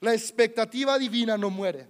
la 0.00 0.14
expectativa 0.14 0.98
divina 0.98 1.36
no 1.36 1.50
muere. 1.50 1.88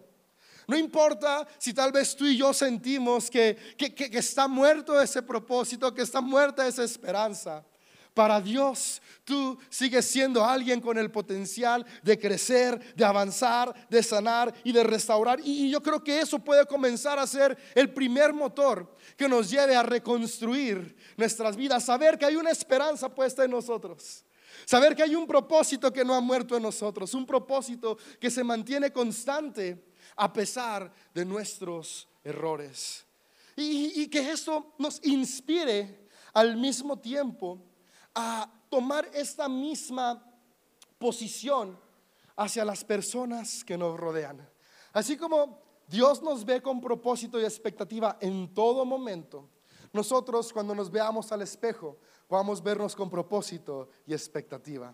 No 0.67 0.76
importa 0.76 1.47
si 1.59 1.73
tal 1.73 1.93
vez 1.93 2.14
tú 2.14 2.26
y 2.26 2.37
yo 2.37 2.52
sentimos 2.52 3.31
que, 3.31 3.57
que, 3.76 3.95
que, 3.95 4.19
está 4.19 4.49
muerto 4.49 5.00
ese 5.00 5.23
propósito, 5.23 5.95
que 5.95 6.02
está 6.02 6.21
muerta 6.21 6.67
esa 6.67 6.85
esperanza. 6.85 7.64
Para 8.19 8.41
Dios, 8.41 9.01
tú 9.23 9.57
sigues 9.69 10.05
siendo 10.05 10.45
alguien 10.45 10.81
con 10.81 10.99
el 10.99 11.09
potencial 11.09 11.87
de 12.03 12.19
crecer, 12.19 12.97
de 12.97 13.05
avanzar, 13.05 13.73
de 13.89 14.03
sanar 14.03 14.53
y 14.65 14.73
de 14.73 14.83
restaurar. 14.83 15.39
Y 15.45 15.71
yo 15.71 15.81
creo 15.81 16.03
que 16.03 16.19
eso 16.19 16.41
puede 16.41 16.67
comenzar 16.67 17.17
a 17.21 17.29
ser 17.29 17.57
el 17.77 17.95
primer 17.95 18.33
motor 18.33 18.93
que 19.17 19.29
nos 19.29 19.49
lleve 19.49 19.77
a 19.77 19.85
reconstruir 19.85 20.97
nuestras 21.17 21.55
vidas, 21.55 21.85
saber 21.85 22.19
que 22.19 22.25
hay 22.25 22.35
una 22.35 22.51
esperanza 22.51 23.09
puesta 23.09 23.45
en 23.45 23.53
nosotros. 23.53 24.25
Saber 24.65 24.97
que 24.97 25.05
hay 25.05 25.15
un 25.15 25.25
propósito 25.25 25.93
que 25.93 26.05
no 26.05 26.13
ha 26.13 26.21
muerto 26.21 26.57
en 26.57 26.65
nosotros, 26.65 27.15
un 27.15 27.25
propósito 27.25 27.99
que 28.19 28.33
se 28.33 28.43
mantiene 28.43 28.93
constante 28.93 29.93
a 30.17 30.33
pesar 30.33 30.93
de 31.15 31.25
nuestros 31.25 32.09
errores. 32.25 33.07
Y, 33.55 34.09
que 34.09 34.29
esto 34.29 34.75
nos 34.77 35.01
inspire 35.05 36.09
al 36.35 36.57
mismo 36.57 36.99
tiempo 36.99 37.68
a 38.21 38.51
tomar 38.69 39.09
esta 39.15 39.49
misma 39.49 40.21
posición 40.99 41.79
hacia 42.35 42.65
las 42.65 42.83
personas 42.83 43.63
que 43.63 43.79
nos 43.79 43.97
rodean. 43.97 44.45
Así 44.93 45.17
como 45.17 45.63
Dios 45.87 46.21
nos 46.21 46.45
ve 46.45 46.61
con 46.61 46.81
propósito 46.81 47.39
y 47.39 47.45
expectativa 47.45 48.19
en 48.21 48.53
todo 48.53 48.85
momento, 48.85 49.49
nosotros 49.93 50.53
cuando 50.53 50.75
nos 50.75 50.91
veamos 50.91 51.31
al 51.31 51.43
espejo 51.43 51.97
a 52.29 52.43
vernos 52.61 52.97
con 52.97 53.09
propósito 53.09 53.89
y 54.05 54.13
expectativa. 54.13 54.93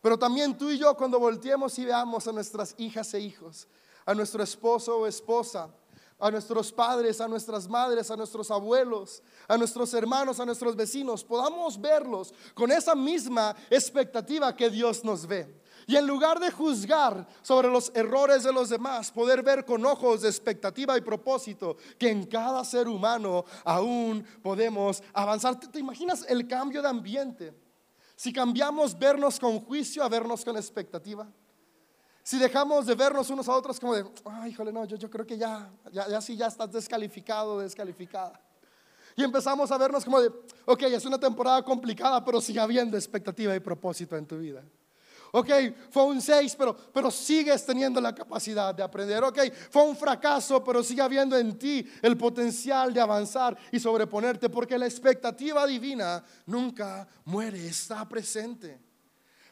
Pero 0.00 0.18
también 0.18 0.56
tú 0.56 0.70
y 0.70 0.78
yo 0.78 0.96
cuando 0.96 1.20
volteemos 1.20 1.78
y 1.78 1.84
veamos 1.84 2.26
a 2.26 2.32
nuestras 2.32 2.74
hijas 2.78 3.12
e 3.12 3.20
hijos, 3.20 3.68
a 4.06 4.14
nuestro 4.14 4.42
esposo 4.42 5.00
o 5.00 5.06
esposa, 5.06 5.68
a 6.18 6.30
nuestros 6.30 6.72
padres, 6.72 7.20
a 7.20 7.28
nuestras 7.28 7.68
madres, 7.68 8.10
a 8.10 8.16
nuestros 8.16 8.50
abuelos, 8.50 9.22
a 9.48 9.56
nuestros 9.56 9.92
hermanos, 9.94 10.40
a 10.40 10.46
nuestros 10.46 10.76
vecinos, 10.76 11.24
podamos 11.24 11.80
verlos 11.80 12.32
con 12.54 12.70
esa 12.70 12.94
misma 12.94 13.54
expectativa 13.70 14.54
que 14.54 14.70
Dios 14.70 15.04
nos 15.04 15.26
ve. 15.26 15.62
Y 15.86 15.96
en 15.96 16.06
lugar 16.06 16.40
de 16.40 16.50
juzgar 16.50 17.26
sobre 17.42 17.68
los 17.68 17.92
errores 17.94 18.42
de 18.42 18.52
los 18.52 18.70
demás, 18.70 19.10
poder 19.10 19.42
ver 19.42 19.64
con 19.64 19.84
ojos 19.84 20.22
de 20.22 20.28
expectativa 20.28 20.96
y 20.96 21.02
propósito 21.02 21.76
que 21.98 22.10
en 22.10 22.24
cada 22.26 22.64
ser 22.64 22.88
humano 22.88 23.44
aún 23.64 24.26
podemos 24.42 25.02
avanzar. 25.12 25.60
¿Te, 25.60 25.78
imaginas 25.78 26.24
el 26.28 26.48
cambio 26.48 26.80
de 26.80 26.88
ambiente? 26.88 27.54
Si 28.16 28.32
cambiamos 28.32 28.98
vernos 28.98 29.38
con 29.38 29.60
juicio 29.60 30.02
a 30.02 30.08
vernos 30.08 30.44
con 30.44 30.56
expectativa. 30.56 31.28
Si 32.24 32.38
dejamos 32.38 32.86
de 32.86 32.94
vernos 32.94 33.28
unos 33.28 33.46
a 33.50 33.52
otros 33.52 33.78
como 33.78 33.94
de, 33.94 34.02
ay, 34.24 34.50
híjole, 34.50 34.72
no, 34.72 34.86
yo, 34.86 34.96
yo 34.96 35.10
creo 35.10 35.26
que 35.26 35.36
ya, 35.36 35.70
ya, 35.92 36.08
ya 36.08 36.22
sí, 36.22 36.38
ya 36.38 36.46
estás 36.46 36.72
descalificado, 36.72 37.60
descalificada. 37.60 38.40
Y 39.14 39.22
empezamos 39.22 39.70
a 39.70 39.76
vernos 39.76 40.06
como 40.06 40.18
de, 40.22 40.32
ok, 40.64 40.82
es 40.84 41.04
una 41.04 41.20
temporada 41.20 41.62
complicada, 41.62 42.24
pero 42.24 42.40
sigue 42.40 42.60
habiendo 42.60 42.96
expectativa 42.96 43.54
y 43.54 43.60
propósito 43.60 44.16
en 44.16 44.26
tu 44.26 44.38
vida. 44.38 44.64
Ok, 45.32 45.50
fue 45.90 46.04
un 46.04 46.22
6, 46.22 46.56
pero, 46.56 46.74
pero 46.92 47.10
sigues 47.10 47.66
teniendo 47.66 48.00
la 48.00 48.14
capacidad 48.14 48.74
de 48.74 48.82
aprender. 48.82 49.22
Ok, 49.22 49.40
fue 49.68 49.82
un 49.82 49.94
fracaso, 49.94 50.64
pero 50.64 50.82
sigue 50.82 51.02
habiendo 51.02 51.36
en 51.36 51.58
ti 51.58 51.86
el 52.00 52.16
potencial 52.16 52.94
de 52.94 53.02
avanzar 53.02 53.54
y 53.70 53.78
sobreponerte, 53.78 54.48
porque 54.48 54.78
la 54.78 54.86
expectativa 54.86 55.66
divina 55.66 56.24
nunca 56.46 57.06
muere, 57.26 57.66
está 57.66 58.08
presente. 58.08 58.80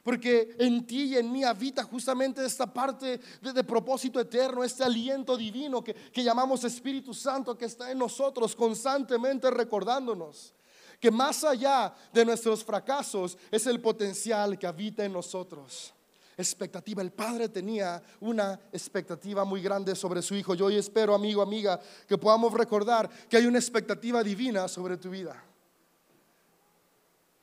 Porque 0.02 0.56
en 0.58 0.84
ti 0.84 1.04
y 1.04 1.16
en 1.16 1.30
mí 1.30 1.44
habita 1.44 1.84
justamente 1.84 2.44
esta 2.44 2.72
parte 2.72 3.20
de, 3.40 3.64
propósito 3.64 4.18
eterno, 4.18 4.64
este 4.64 4.82
aliento 4.82 5.36
divino 5.36 5.82
que, 5.82 5.94
que 5.94 6.24
llamamos 6.24 6.64
Espíritu 6.64 7.14
Santo 7.14 7.56
que 7.56 7.66
está 7.66 7.90
en 7.90 7.98
nosotros 7.98 8.56
constantemente 8.56 9.50
recordándonos 9.50 10.54
que 11.02 11.10
más 11.10 11.42
allá 11.42 11.92
de 12.12 12.24
nuestros 12.24 12.62
fracasos 12.62 13.36
es 13.50 13.66
el 13.66 13.80
potencial 13.80 14.56
que 14.56 14.68
habita 14.68 15.04
en 15.04 15.12
nosotros. 15.12 15.92
Expectativa. 16.36 17.02
El 17.02 17.10
padre 17.10 17.48
tenía 17.48 18.00
una 18.20 18.58
expectativa 18.72 19.44
muy 19.44 19.60
grande 19.60 19.96
sobre 19.96 20.22
su 20.22 20.36
hijo. 20.36 20.54
Yo 20.54 20.66
hoy 20.66 20.76
espero, 20.76 21.12
amigo, 21.12 21.42
amiga, 21.42 21.80
que 22.06 22.16
podamos 22.16 22.52
recordar 22.52 23.10
que 23.28 23.36
hay 23.36 23.46
una 23.46 23.58
expectativa 23.58 24.22
divina 24.22 24.68
sobre 24.68 24.96
tu 24.96 25.10
vida. 25.10 25.42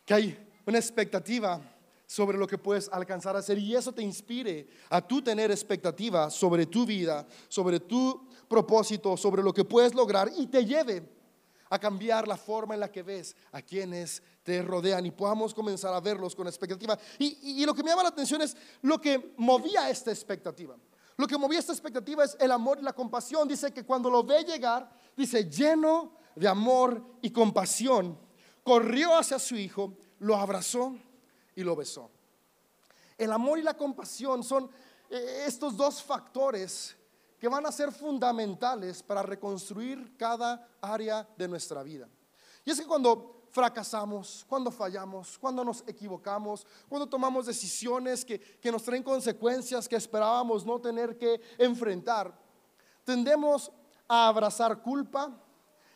Que 0.05 0.13
hay 0.13 0.47
una 0.65 0.77
expectativa 0.77 1.61
sobre 2.09 2.39
lo 2.39 2.47
que 2.47 2.57
puedes 2.57 2.89
alcanzar 2.91 3.35
a 3.35 3.39
hacer 3.39 3.59
y 3.59 3.75
eso 3.75 3.91
te 3.91 4.01
inspire 4.01 4.67
a 4.89 4.99
tú 4.99 5.21
tener 5.21 5.51
expectativa 5.51 6.31
sobre 6.31 6.65
tu 6.65 6.83
vida, 6.83 7.27
sobre 7.47 7.79
tu 7.79 8.27
propósito, 8.47 9.15
sobre 9.15 9.43
lo 9.43 9.53
que 9.53 9.63
puedes 9.63 9.93
lograr 9.93 10.31
y 10.35 10.47
te 10.47 10.65
lleve 10.65 11.07
a 11.69 11.77
cambiar 11.77 12.27
la 12.27 12.35
forma 12.35 12.73
en 12.73 12.79
la 12.79 12.91
que 12.91 13.03
ves 13.03 13.35
a 13.51 13.61
quienes 13.61 14.23
te 14.41 14.63
rodean 14.63 15.05
y 15.05 15.11
podamos 15.11 15.53
comenzar 15.53 15.93
a 15.93 15.99
verlos 15.99 16.35
con 16.35 16.47
expectativa. 16.47 16.97
Y, 17.19 17.61
y 17.61 17.63
lo 17.63 17.75
que 17.75 17.83
me 17.83 17.91
llama 17.91 18.01
la 18.01 18.09
atención 18.09 18.41
es 18.41 18.57
lo 18.81 18.99
que 18.99 19.35
movía 19.37 19.87
esta 19.87 20.09
expectativa. 20.09 20.75
Lo 21.15 21.27
que 21.27 21.37
movía 21.37 21.59
esta 21.59 21.73
expectativa 21.73 22.23
es 22.23 22.35
el 22.39 22.51
amor 22.51 22.79
y 22.79 22.85
la 22.85 22.93
compasión. 22.93 23.47
Dice 23.47 23.71
que 23.71 23.85
cuando 23.85 24.09
lo 24.09 24.23
ve 24.23 24.43
llegar, 24.43 24.91
dice 25.15 25.47
lleno 25.47 26.15
de 26.35 26.47
amor 26.47 27.05
y 27.21 27.29
compasión 27.29 28.17
corrió 28.63 29.15
hacia 29.15 29.37
su 29.37 29.55
hijo, 29.55 29.95
lo 30.17 30.35
abrazó 30.35 30.95
y 31.59 31.63
lo 31.63 31.75
besó. 31.75 32.09
El 33.17 33.33
amor 33.33 33.59
y 33.59 33.63
la 33.63 33.75
compasión 33.75 34.43
son 34.43 34.69
eh, 35.09 35.43
estos 35.45 35.75
dos 35.75 36.01
factores 36.01 36.95
que 37.37 37.49
van 37.49 37.65
a 37.65 37.71
ser 37.71 37.91
fundamentales 37.91 39.03
para 39.03 39.21
reconstruir 39.21 40.15
cada 40.15 40.69
área 40.81 41.27
de 41.37 41.47
nuestra 41.49 41.83
vida. 41.83 42.07
Y 42.63 42.71
es 42.71 42.79
que 42.79 42.87
cuando 42.87 43.43
fracasamos, 43.51 44.45
cuando 44.47 44.71
fallamos, 44.71 45.37
cuando 45.37 45.65
nos 45.65 45.83
equivocamos, 45.85 46.65
cuando 46.87 47.07
tomamos 47.07 47.45
decisiones 47.45 48.23
que, 48.23 48.39
que 48.39 48.71
nos 48.71 48.83
traen 48.83 49.03
consecuencias 49.03 49.89
que 49.89 49.97
esperábamos 49.97 50.65
no 50.65 50.79
tener 50.79 51.17
que 51.17 51.41
enfrentar, 51.57 52.33
tendemos 53.03 53.69
a 54.07 54.29
abrazar 54.29 54.81
culpa 54.81 55.37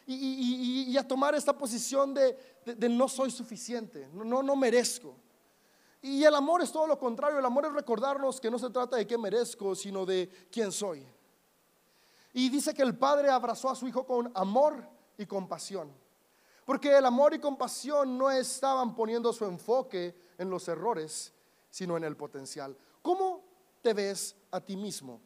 y, 0.05 0.97
a 0.97 1.07
tomar 1.07 1.33
esta 1.35 1.57
posición 1.57 2.13
de, 2.13 2.37
no 2.89 3.07
soy 3.07 3.31
suficiente, 3.31 4.09
no, 4.13 4.43
no 4.43 4.55
merezco. 4.55 5.15
Y 6.03 6.25
el 6.25 6.35
amor 6.35 6.61
es 6.61 6.69
todo 6.69 6.85
lo 6.85 6.99
contrario, 6.99 7.39
el 7.39 7.45
amor 7.45 7.65
es 7.65 7.71
recordarnos 7.71 8.41
que 8.41 8.51
no 8.51 8.59
se 8.59 8.69
trata 8.69 8.97
de 8.97 9.07
qué 9.07 9.17
merezco, 9.17 9.73
sino 9.73 10.05
de 10.05 10.47
quién 10.51 10.69
soy. 10.69 11.07
Y 12.33 12.49
dice 12.49 12.73
que 12.73 12.81
el 12.81 12.97
Padre 12.97 13.29
abrazó 13.29 13.69
a 13.69 13.75
su 13.75 13.87
Hijo 13.87 14.05
con 14.05 14.29
amor 14.35 14.85
y 15.17 15.25
compasión. 15.25 15.89
Porque 16.65 16.97
el 16.97 17.05
amor 17.05 17.33
y 17.33 17.39
compasión 17.39 18.17
no 18.17 18.29
estaban 18.29 18.93
poniendo 18.95 19.31
su 19.31 19.45
enfoque 19.45 20.13
en 20.37 20.49
los 20.49 20.67
errores, 20.67 21.31
sino 21.69 21.95
en 21.95 22.03
el 22.03 22.17
potencial. 22.17 22.75
¿Cómo 23.01 23.41
te 23.81 23.93
ves 23.93 24.35
a 24.51 24.59
ti 24.59 24.75
mismo? 24.75 25.21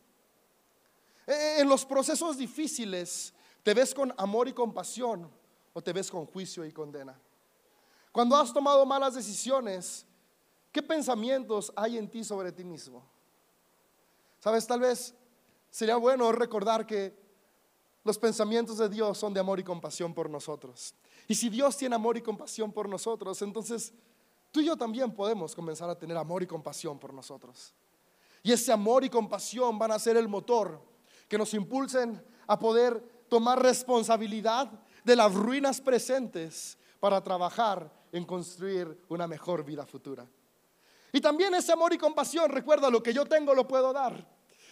Eh, 1.26 1.56
en 1.58 1.68
los 1.68 1.86
procesos 1.86 2.38
difíciles, 2.38 3.34
¿te 3.64 3.74
ves 3.74 3.96
con 3.96 4.14
amor 4.16 4.48
y 4.48 4.54
compasión 4.54 5.28
o 5.74 5.82
te 5.82 5.92
ves 5.92 6.12
con 6.12 6.28
juicio 6.28 6.64
y 6.64 6.72
condena? 6.72 7.20
Cuando 8.12 8.36
has 8.36 8.54
tomado 8.54 8.86
malas 8.86 9.16
decisiones, 9.16 10.07
¿qué 10.72 10.82
pensamientos 10.82 11.72
hay 11.76 11.98
en 11.98 12.10
ti 12.10 12.24
sobre 12.24 12.52
ti 12.52 12.64
mismo? 12.64 13.04
Sabes, 14.40 14.66
tal 14.68 14.80
vez 14.80 15.14
sería 15.70 15.98
bueno 15.98 16.32
recordar 16.32 16.86
que 16.86 17.14
los 18.04 18.18
pensamientos 18.18 18.78
de 18.78 18.88
Dios 18.88 19.18
son 19.18 19.34
de 19.34 19.40
amor 19.40 19.60
y 19.60 19.64
compasión 19.64 20.14
por 20.14 20.30
nosotros. 20.30 20.96
Y 21.28 21.36
si 21.36 21.50
Dios 21.50 21.76
tiene 21.76 21.96
amor 21.96 22.16
y 22.18 22.22
compasión 22.22 22.72
por 22.72 22.88
nosotros, 22.88 23.42
entonces 23.42 23.94
tú 24.52 24.62
y 24.62 24.66
yo 24.66 24.78
también 24.78 25.12
podemos 25.12 25.54
comenzar 25.54 25.90
a 25.90 26.00
tener 26.00 26.16
amor 26.16 26.42
y 26.42 26.48
compasión 26.48 26.98
por 26.98 27.14
nosotros. 27.14 27.74
Y 28.44 28.52
ese 28.54 28.72
amor 28.72 29.04
y 29.04 29.10
compasión 29.10 29.78
van 29.78 29.92
a 29.92 30.00
ser 30.00 30.16
el 30.16 30.28
motor 30.28 30.82
que 31.28 31.38
nos 31.38 31.54
impulsen 31.54 32.24
a 32.48 32.58
poder 32.58 33.26
tomar 33.28 33.62
responsabilidad 33.62 34.72
de 35.04 35.16
las 35.16 35.34
ruinas 35.34 35.82
presentes 35.82 36.78
para 37.00 37.22
trabajar 37.22 37.92
en 38.12 38.24
construir 38.24 39.04
una 39.10 39.28
mejor 39.28 39.66
vida 39.66 39.86
futura. 39.86 40.26
Y 41.12 41.22
también 41.22 41.54
ese 41.54 41.72
amor 41.72 41.94
y 41.94 41.98
compasión, 41.98 42.50
recuerda, 42.50 42.90
lo 42.90 43.02
que 43.02 43.14
yo 43.14 43.26
tengo 43.26 43.54
lo 43.54 43.68
puedo 43.68 43.94
dar. 43.94 44.28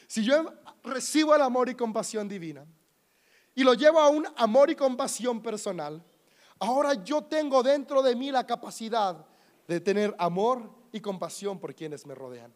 Si 0.07 0.23
yo 0.23 0.53
recibo 0.83 1.35
el 1.35 1.41
amor 1.41 1.69
y 1.69 1.75
compasión 1.75 2.27
divina 2.27 2.65
y 3.55 3.63
lo 3.63 3.73
llevo 3.73 3.99
a 3.99 4.09
un 4.09 4.27
amor 4.35 4.69
y 4.69 4.75
compasión 4.75 5.41
personal, 5.41 6.03
ahora 6.59 6.93
yo 7.03 7.23
tengo 7.23 7.63
dentro 7.63 8.03
de 8.03 8.15
mí 8.15 8.31
la 8.31 8.45
capacidad 8.45 9.25
de 9.67 9.79
tener 9.79 10.15
amor 10.19 10.69
y 10.91 10.99
compasión 10.99 11.59
por 11.59 11.73
quienes 11.73 12.05
me 12.05 12.13
rodean. 12.13 12.53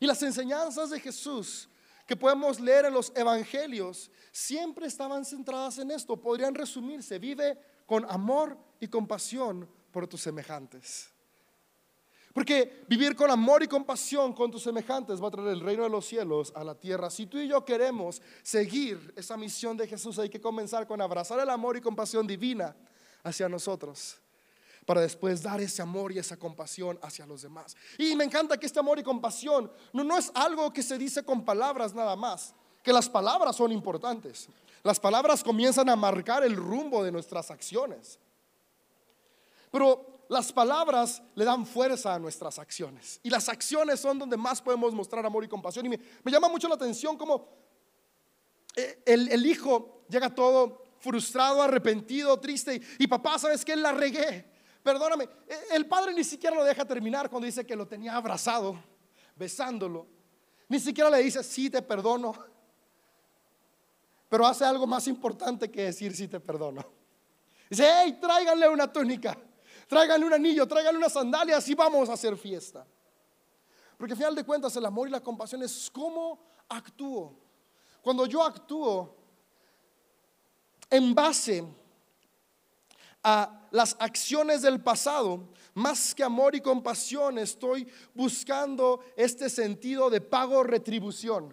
Y 0.00 0.06
las 0.06 0.22
enseñanzas 0.22 0.90
de 0.90 0.98
Jesús 0.98 1.68
que 2.06 2.16
podemos 2.16 2.58
leer 2.58 2.86
en 2.86 2.94
los 2.94 3.12
evangelios 3.14 4.10
siempre 4.32 4.86
estaban 4.86 5.24
centradas 5.24 5.78
en 5.78 5.90
esto. 5.92 6.16
Podrían 6.20 6.54
resumirse, 6.54 7.18
vive 7.18 7.56
con 7.86 8.04
amor 8.10 8.58
y 8.80 8.88
compasión 8.88 9.68
por 9.92 10.08
tus 10.08 10.22
semejantes. 10.22 11.09
Porque 12.32 12.84
vivir 12.86 13.16
con 13.16 13.30
amor 13.30 13.62
y 13.62 13.66
compasión 13.66 14.32
con 14.32 14.50
tus 14.50 14.62
semejantes 14.62 15.22
va 15.22 15.28
a 15.28 15.30
traer 15.32 15.48
el 15.48 15.60
reino 15.60 15.82
de 15.82 15.90
los 15.90 16.06
cielos 16.06 16.52
a 16.54 16.62
la 16.62 16.74
tierra. 16.74 17.10
Si 17.10 17.26
tú 17.26 17.38
y 17.38 17.48
yo 17.48 17.64
queremos 17.64 18.22
seguir 18.42 19.12
esa 19.16 19.36
misión 19.36 19.76
de 19.76 19.88
Jesús, 19.88 20.18
hay 20.18 20.28
que 20.28 20.40
comenzar 20.40 20.86
con 20.86 21.00
abrazar 21.00 21.40
el 21.40 21.50
amor 21.50 21.76
y 21.76 21.80
compasión 21.80 22.26
divina 22.26 22.76
hacia 23.24 23.48
nosotros 23.48 24.20
para 24.86 25.00
después 25.00 25.42
dar 25.42 25.60
ese 25.60 25.82
amor 25.82 26.12
y 26.12 26.18
esa 26.18 26.36
compasión 26.36 26.98
hacia 27.02 27.26
los 27.26 27.42
demás. 27.42 27.76
Y 27.98 28.16
me 28.16 28.24
encanta 28.24 28.58
que 28.58 28.66
este 28.66 28.78
amor 28.80 28.98
y 28.98 29.02
compasión 29.02 29.70
no, 29.92 30.04
no 30.04 30.16
es 30.16 30.30
algo 30.34 30.72
que 30.72 30.82
se 30.82 30.98
dice 30.98 31.24
con 31.24 31.44
palabras 31.44 31.94
nada 31.94 32.16
más, 32.16 32.54
que 32.82 32.92
las 32.92 33.08
palabras 33.08 33.56
son 33.56 33.72
importantes. 33.72 34.48
Las 34.82 34.98
palabras 34.98 35.44
comienzan 35.44 35.88
a 35.88 35.96
marcar 35.96 36.42
el 36.42 36.56
rumbo 36.56 37.04
de 37.04 37.12
nuestras 37.12 37.50
acciones. 37.50 38.18
Pero 39.70 40.09
las 40.30 40.52
palabras 40.52 41.20
le 41.34 41.44
dan 41.44 41.66
fuerza 41.66 42.14
a 42.14 42.18
nuestras 42.20 42.60
acciones. 42.60 43.18
Y 43.24 43.30
las 43.30 43.48
acciones 43.48 43.98
son 43.98 44.16
donde 44.16 44.36
más 44.36 44.62
podemos 44.62 44.94
mostrar 44.94 45.26
amor 45.26 45.42
y 45.42 45.48
compasión. 45.48 45.86
Y 45.86 45.88
me, 45.88 45.98
llama 46.26 46.48
mucho 46.48 46.68
la 46.68 46.76
atención 46.76 47.16
como 47.16 47.48
eh, 48.76 49.02
el, 49.06 49.44
hijo 49.44 50.04
llega 50.08 50.32
todo 50.32 50.84
frustrado, 51.00 51.60
arrepentido, 51.60 52.38
triste. 52.38 52.80
Y, 53.00 53.08
papá, 53.08 53.40
¿sabes 53.40 53.64
que 53.64 53.74
La 53.74 53.90
regué. 53.90 54.48
Perdóname, 54.84 55.24
e, 55.48 55.74
el 55.74 55.86
padre 55.86 56.14
ni 56.14 56.22
siquiera 56.22 56.54
lo 56.54 56.62
deja 56.62 56.84
terminar 56.84 57.28
cuando 57.28 57.46
dice 57.46 57.66
que 57.66 57.74
lo 57.74 57.88
tenía 57.88 58.14
abrazado, 58.14 58.80
besándolo. 59.34 60.06
Ni 60.68 60.78
siquiera 60.78 61.10
le 61.10 61.18
dice, 61.24 61.42
sí, 61.42 61.68
te 61.68 61.82
perdono. 61.82 62.34
Pero 64.28 64.46
hace 64.46 64.64
algo 64.64 64.86
más 64.86 65.08
importante 65.08 65.72
que 65.72 65.86
decir, 65.86 66.14
sí, 66.14 66.28
te 66.28 66.38
perdono. 66.38 66.86
Dice, 67.68 67.84
hey, 67.84 68.16
tráiganle 68.20 68.68
una 68.68 68.92
túnica, 68.92 69.36
tráiganle 69.90 70.24
un 70.24 70.32
anillo, 70.32 70.68
tráiganle 70.68 70.98
unas 70.98 71.12
sandalias 71.12 71.68
y 71.68 71.74
vamos 71.74 72.08
a 72.08 72.12
hacer 72.12 72.36
fiesta. 72.36 72.86
Porque 73.98 74.12
al 74.12 74.16
final 74.16 74.34
de 74.36 74.44
cuentas 74.44 74.76
el 74.76 74.86
amor 74.86 75.08
y 75.08 75.10
la 75.10 75.20
compasión 75.20 75.64
es 75.64 75.90
cómo 75.92 76.38
actúo. 76.68 77.34
Cuando 78.00 78.24
yo 78.24 78.40
actúo 78.44 79.16
en 80.88 81.12
base 81.12 81.64
a 83.24 83.66
las 83.72 83.96
acciones 83.98 84.62
del 84.62 84.80
pasado, 84.80 85.48
más 85.74 86.14
que 86.14 86.22
amor 86.22 86.54
y 86.54 86.60
compasión, 86.60 87.36
estoy 87.38 87.90
buscando 88.14 89.00
este 89.16 89.50
sentido 89.50 90.08
de 90.08 90.20
pago 90.20 90.62
retribución. 90.62 91.52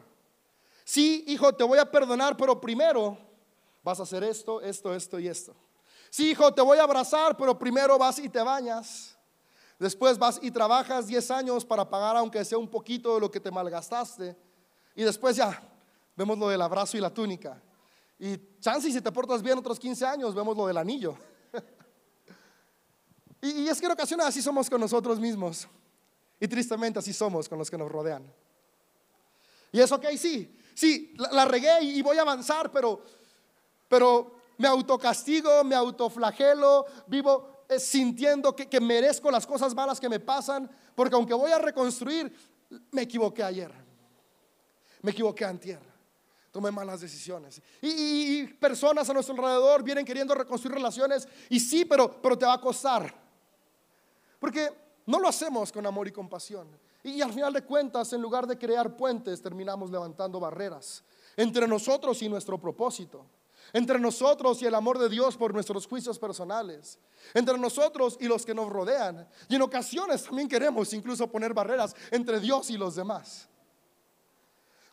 Sí, 0.84 1.24
hijo, 1.26 1.54
te 1.54 1.64
voy 1.64 1.80
a 1.80 1.90
perdonar, 1.90 2.38
pero 2.38 2.62
primero 2.62 3.18
vas 3.82 4.00
a 4.00 4.04
hacer 4.04 4.24
esto, 4.24 4.62
esto, 4.62 4.94
esto 4.94 5.20
y 5.20 5.28
esto. 5.28 5.56
Sí, 6.10 6.32
hijo, 6.32 6.54
te 6.54 6.62
voy 6.62 6.78
a 6.78 6.84
abrazar, 6.84 7.36
pero 7.38 7.58
primero 7.58 7.98
vas 7.98 8.20
y 8.20 8.30
te 8.30 8.42
bañas. 8.42 9.18
Después 9.80 10.18
vas 10.18 10.40
y 10.42 10.50
trabajas 10.50 11.08
10 11.08 11.32
años 11.32 11.66
para 11.66 11.88
pagar 11.88 12.18
aunque 12.18 12.44
sea 12.44 12.58
un 12.58 12.68
poquito 12.68 13.16
de 13.16 13.22
lo 13.22 13.30
que 13.30 13.40
te 13.40 13.52
malgastaste. 13.52 14.36
Y 14.96 15.04
después 15.04 15.36
ya 15.36 15.62
vemos 16.16 16.38
lo 16.38 16.50
del 16.50 16.62
abrazo 16.62 16.98
y 16.98 17.00
la 17.00 17.14
túnica. 17.14 17.62
Y 18.20 18.38
chance 18.60 18.92
si 18.92 19.02
te 19.02 19.12
portas 19.12 19.44
bien 19.44 19.60
otros 19.60 19.80
15 19.80 20.06
años, 20.06 20.34
vemos 20.34 20.58
lo 20.58 20.68
del 20.68 20.78
anillo. 20.78 21.16
Y, 23.40 23.68
es 23.68 23.80
que 23.80 23.86
en 23.86 23.92
ocasiones 23.92 24.26
así 24.26 24.42
somos 24.42 24.68
con 24.68 24.82
nosotros 24.82 25.20
mismos. 25.20 25.68
Y 26.40 26.48
tristemente 26.48 26.98
así 26.98 27.14
somos 27.14 27.48
con 27.48 27.60
los 27.60 27.70
que 27.70 27.78
nos 27.78 27.90
rodean. 27.90 28.34
Y 29.72 29.80
es 29.80 29.92
ok, 29.92 30.06
sí, 30.18 30.58
sí, 30.74 31.14
la, 31.18 31.46
regué 31.46 31.84
y, 31.84 32.02
voy 32.02 32.18
a 32.18 32.22
avanzar, 32.22 32.72
pero, 32.72 33.04
pero 33.88 34.37
me 34.58 34.68
autocastigo, 34.68 35.64
me 35.64 35.76
autoflagelo, 35.76 36.86
vivo 37.08 37.66
eh, 37.70 37.80
sintiendo 37.80 38.56
que, 38.56 38.68
que 38.68 38.80
merezco 38.80 39.30
las 39.32 39.46
cosas 39.46 39.74
malas 39.76 40.00
que 40.00 40.10
me 40.10 40.20
pasan, 40.20 40.70
porque 40.96 41.16
aunque 41.16 41.34
voy 41.34 41.52
a 41.52 41.60
reconstruir, 41.60 42.34
me 42.92 43.04
equivoqué 43.04 43.44
ayer, 43.44 43.72
me 45.02 45.12
equivoqué 45.12 45.46
antier 45.46 45.98
tomé 46.58 46.72
malas 46.72 47.02
decisiones. 47.02 47.62
Y, 47.84 48.46
personas 48.60 49.08
a 49.08 49.14
nuestro 49.14 49.36
alrededor 49.36 49.84
vienen 49.84 50.04
queriendo 50.04 50.34
reconstruir 50.34 50.74
relaciones 50.74 51.28
y 51.50 51.60
sí, 51.60 51.86
pero, 51.86 52.20
pero 52.20 52.36
te 52.36 52.48
va 52.48 52.54
a 52.54 52.62
costar. 52.62 53.14
Porque 54.40 54.72
no 55.06 55.20
lo 55.20 55.28
hacemos 55.28 55.72
con 55.72 55.86
amor 55.86 56.08
y 56.08 56.12
compasión. 56.12 56.68
Y 57.04 57.22
al 57.22 57.32
final 57.32 57.54
de 57.54 57.62
cuentas, 57.62 58.12
en 58.14 58.24
lugar 58.24 58.48
de 58.48 58.58
crear 58.58 58.98
puentes, 58.98 59.40
terminamos 59.40 59.92
levantando 59.92 60.40
barreras 60.40 61.04
entre 61.36 61.68
nosotros 61.68 62.20
y 62.24 62.30
nuestro 62.30 62.60
propósito. 62.60 63.24
Entre 63.74 64.00
nosotros 64.00 64.62
y 64.62 64.66
el 64.66 64.76
amor 64.76 64.98
de 64.98 65.10
Dios 65.10 65.36
por 65.38 65.54
nuestros 65.54 65.88
juicios 65.88 66.18
personales. 66.18 67.00
Entre 67.34 67.58
nosotros 67.58 68.18
y 68.20 68.28
los 68.28 68.46
que 68.46 68.54
nos 68.54 68.70
rodean. 68.70 69.28
Y 69.50 69.56
en 69.56 69.62
ocasiones 69.62 70.24
también 70.24 70.48
queremos 70.48 70.94
incluso 70.94 71.30
poner 71.30 71.54
barreras 71.54 71.96
entre 72.12 72.40
Dios 72.40 72.70
y 72.70 72.78
los 72.78 72.96
demás. 72.96 73.50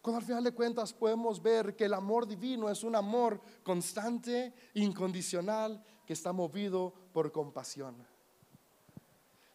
Cuando 0.02 0.18
al 0.18 0.26
final 0.26 0.44
de 0.44 0.52
cuentas 0.52 0.92
podemos 0.92 1.40
ver 1.40 1.74
que 1.74 1.87
el 1.87 1.94
amor 1.94 2.26
divino 2.26 2.68
es 2.68 2.84
un 2.84 2.94
amor 2.94 3.40
constante, 3.62 4.52
incondicional, 4.74 5.82
que 6.06 6.12
está 6.12 6.32
movido 6.32 6.92
por 7.12 7.32
compasión. 7.32 8.06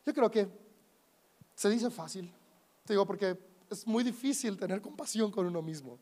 Yo 0.05 0.13
creo 0.13 0.31
que 0.31 0.49
se 1.53 1.69
dice 1.69 1.91
fácil, 1.91 2.33
te 2.83 2.93
digo, 2.93 3.05
porque 3.05 3.37
es 3.69 3.85
muy 3.85 4.03
difícil 4.03 4.57
tener 4.57 4.81
compasión 4.81 5.29
con 5.29 5.45
uno 5.45 5.61
mismo. 5.61 5.99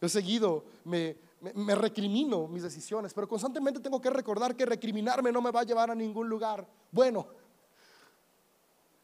Yo 0.00 0.08
seguido 0.08 0.64
me, 0.84 1.16
me, 1.54 1.74
recrimino 1.74 2.46
mis 2.48 2.62
decisiones, 2.62 3.12
pero 3.12 3.28
constantemente 3.28 3.80
tengo 3.80 4.00
que 4.00 4.10
recordar 4.10 4.56
que 4.56 4.64
recriminarme 4.64 5.30
no 5.30 5.42
me 5.42 5.50
va 5.50 5.60
a 5.60 5.64
llevar 5.64 5.90
a 5.90 5.94
ningún 5.94 6.28
lugar 6.28 6.66
bueno. 6.90 7.26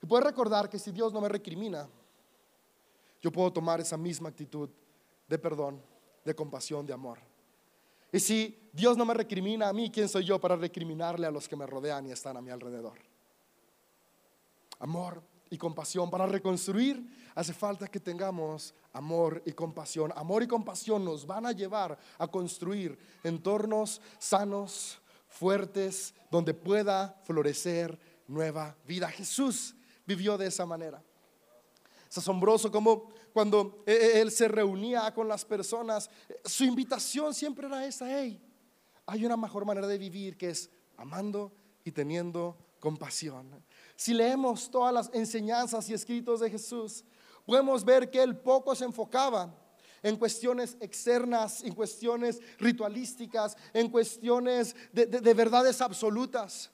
Y 0.03 0.07
puedo 0.07 0.23
recordar 0.23 0.69
que 0.71 0.79
si 0.79 0.91
Dios 0.93 1.13
no 1.13 1.21
me 1.21 1.29
recrimina, 1.29 1.89
yo 3.21 3.31
puedo 3.31 3.53
tomar 3.53 3.81
esa 3.81 3.97
misma 3.97 4.31
actitud 4.31 4.71
de 5.29 5.39
perdón, 5.39 5.83
de 6.25 6.35
compasión, 6.35 6.87
de 6.87 6.93
amor. 6.93 7.19
Y 8.13 8.19
si 8.19 8.59
Dios 8.73 8.97
no 8.97 9.05
me 9.05 9.15
recrimina 9.15 9.69
a 9.69 9.73
mí, 9.73 9.91
¿quién 9.91 10.09
soy 10.09 10.25
yo 10.25 10.41
para 10.41 10.57
recriminarle 10.57 11.27
a 11.27 11.31
los 11.31 11.47
que 11.47 11.57
me 11.57 11.67
rodean 11.67 12.07
y 12.07 12.13
están 12.13 12.37
a 12.37 12.41
mi 12.41 12.51
alrededor? 12.51 12.99
Amor 14.79 15.23
y 15.51 15.59
compasión. 15.59 16.11
Para 16.11 16.27
reconstruir 16.27 17.05
hace 17.35 17.53
falta 17.53 17.89
que 17.89 18.01
tengamos 18.01 18.73
amor 18.93 19.43
y 19.45 19.53
compasión. 19.53 20.13
Amor 20.17 20.43
y 20.43 20.47
compasión 20.47 21.05
nos 21.05 21.27
van 21.27 21.47
a 21.47 21.53
llevar 21.53 21.99
a 22.19 22.27
construir 22.29 22.99
entornos 23.23 24.01
sanos, 24.19 24.99
fuertes, 25.29 26.15
donde 26.31 26.55
pueda 26.55 27.21
florecer 27.25 27.99
nueva 28.27 28.77
vida. 28.87 29.09
Jesús 29.11 29.75
vivió 30.07 30.39
de 30.39 30.47
esa 30.47 30.65
manera. 30.65 31.03
Es 32.09 32.19
asombroso 32.19 32.71
como 32.73 33.11
cuando 33.33 33.85
e, 33.87 33.93
e, 33.93 34.21
él 34.21 34.31
se 34.33 34.49
reunía 34.49 35.13
con 35.15 35.29
las 35.29 35.45
personas, 35.45 36.11
su 36.45 36.65
invitación 36.65 37.33
siempre 37.33 37.69
era 37.69 37.87
esa, 37.87 38.07
hey, 38.09 38.43
hay 39.07 39.25
una 39.25 39.37
mejor 39.37 39.65
manera 39.65 39.87
de 39.87 39.99
vivir 39.99 40.37
que 40.37 40.51
es 40.51 40.71
amando 40.97 41.53
y 41.85 41.93
teniendo 41.93 42.57
compasión. 42.81 43.65
Si 44.01 44.15
leemos 44.15 44.71
todas 44.71 44.95
las 44.95 45.11
enseñanzas 45.13 45.87
y 45.91 45.93
escritos 45.93 46.41
de 46.41 46.49
Jesús, 46.49 47.05
podemos 47.45 47.85
ver 47.85 48.11
que 48.11 48.23
él 48.23 48.35
poco 48.35 48.75
se 48.75 48.87
enfocaba 48.87 49.55
en 50.03 50.17
cuestiones 50.17 50.79
externas, 50.81 51.63
en 51.63 51.75
cuestiones 51.75 52.41
ritualísticas, 52.59 53.59
en 53.75 53.91
cuestiones 53.91 54.75
de, 54.91 55.05
de 55.05 55.35
verdades 55.35 55.83
absolutas. 55.83 56.71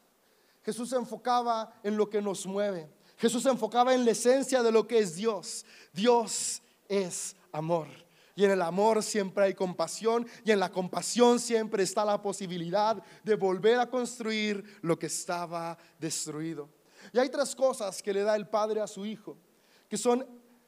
Jesús 0.65 0.91
se 0.91 0.95
enfocaba 0.95 1.75
en 1.83 1.97
lo 1.97 2.09
que 2.09 2.23
nos 2.23 2.47
mueve. 2.47 2.89
Jesús 3.17 3.43
se 3.43 3.51
enfocaba 3.51 3.93
en 3.93 4.05
la 4.05 4.13
esencia 4.13 4.63
de 4.63 4.71
lo 4.71 4.87
que 4.87 5.01
es 5.01 5.17
Dios. 5.17 5.67
Dios 5.93 6.63
es 6.89 7.35
amor. 7.51 7.89
Y 8.37 8.45
en 8.45 8.53
el 8.53 8.63
amor 8.63 9.03
siempre 9.03 9.47
hay 9.47 9.55
compasión 9.55 10.29
y 10.45 10.53
en 10.53 10.61
la 10.61 10.71
compasión 10.71 11.41
siempre 11.41 11.83
está 11.83 12.05
la 12.05 12.23
posibilidad 12.23 13.03
de 13.25 13.35
volver 13.35 13.81
a 13.81 13.91
construir 13.91 14.79
lo 14.83 14.97
que 14.97 15.07
estaba 15.07 15.77
destruido. 15.99 16.76
Y 17.13 17.19
hay 17.19 17.29
tres 17.29 17.55
cosas 17.55 18.03
que 18.03 18.13
le 18.13 18.23
da 18.23 18.37
el 18.37 18.49
Padre 18.49 18.81
a 18.81 18.87
su 18.87 19.07
Hijo, 19.07 19.37
que 19.89 19.97
son 19.97 20.27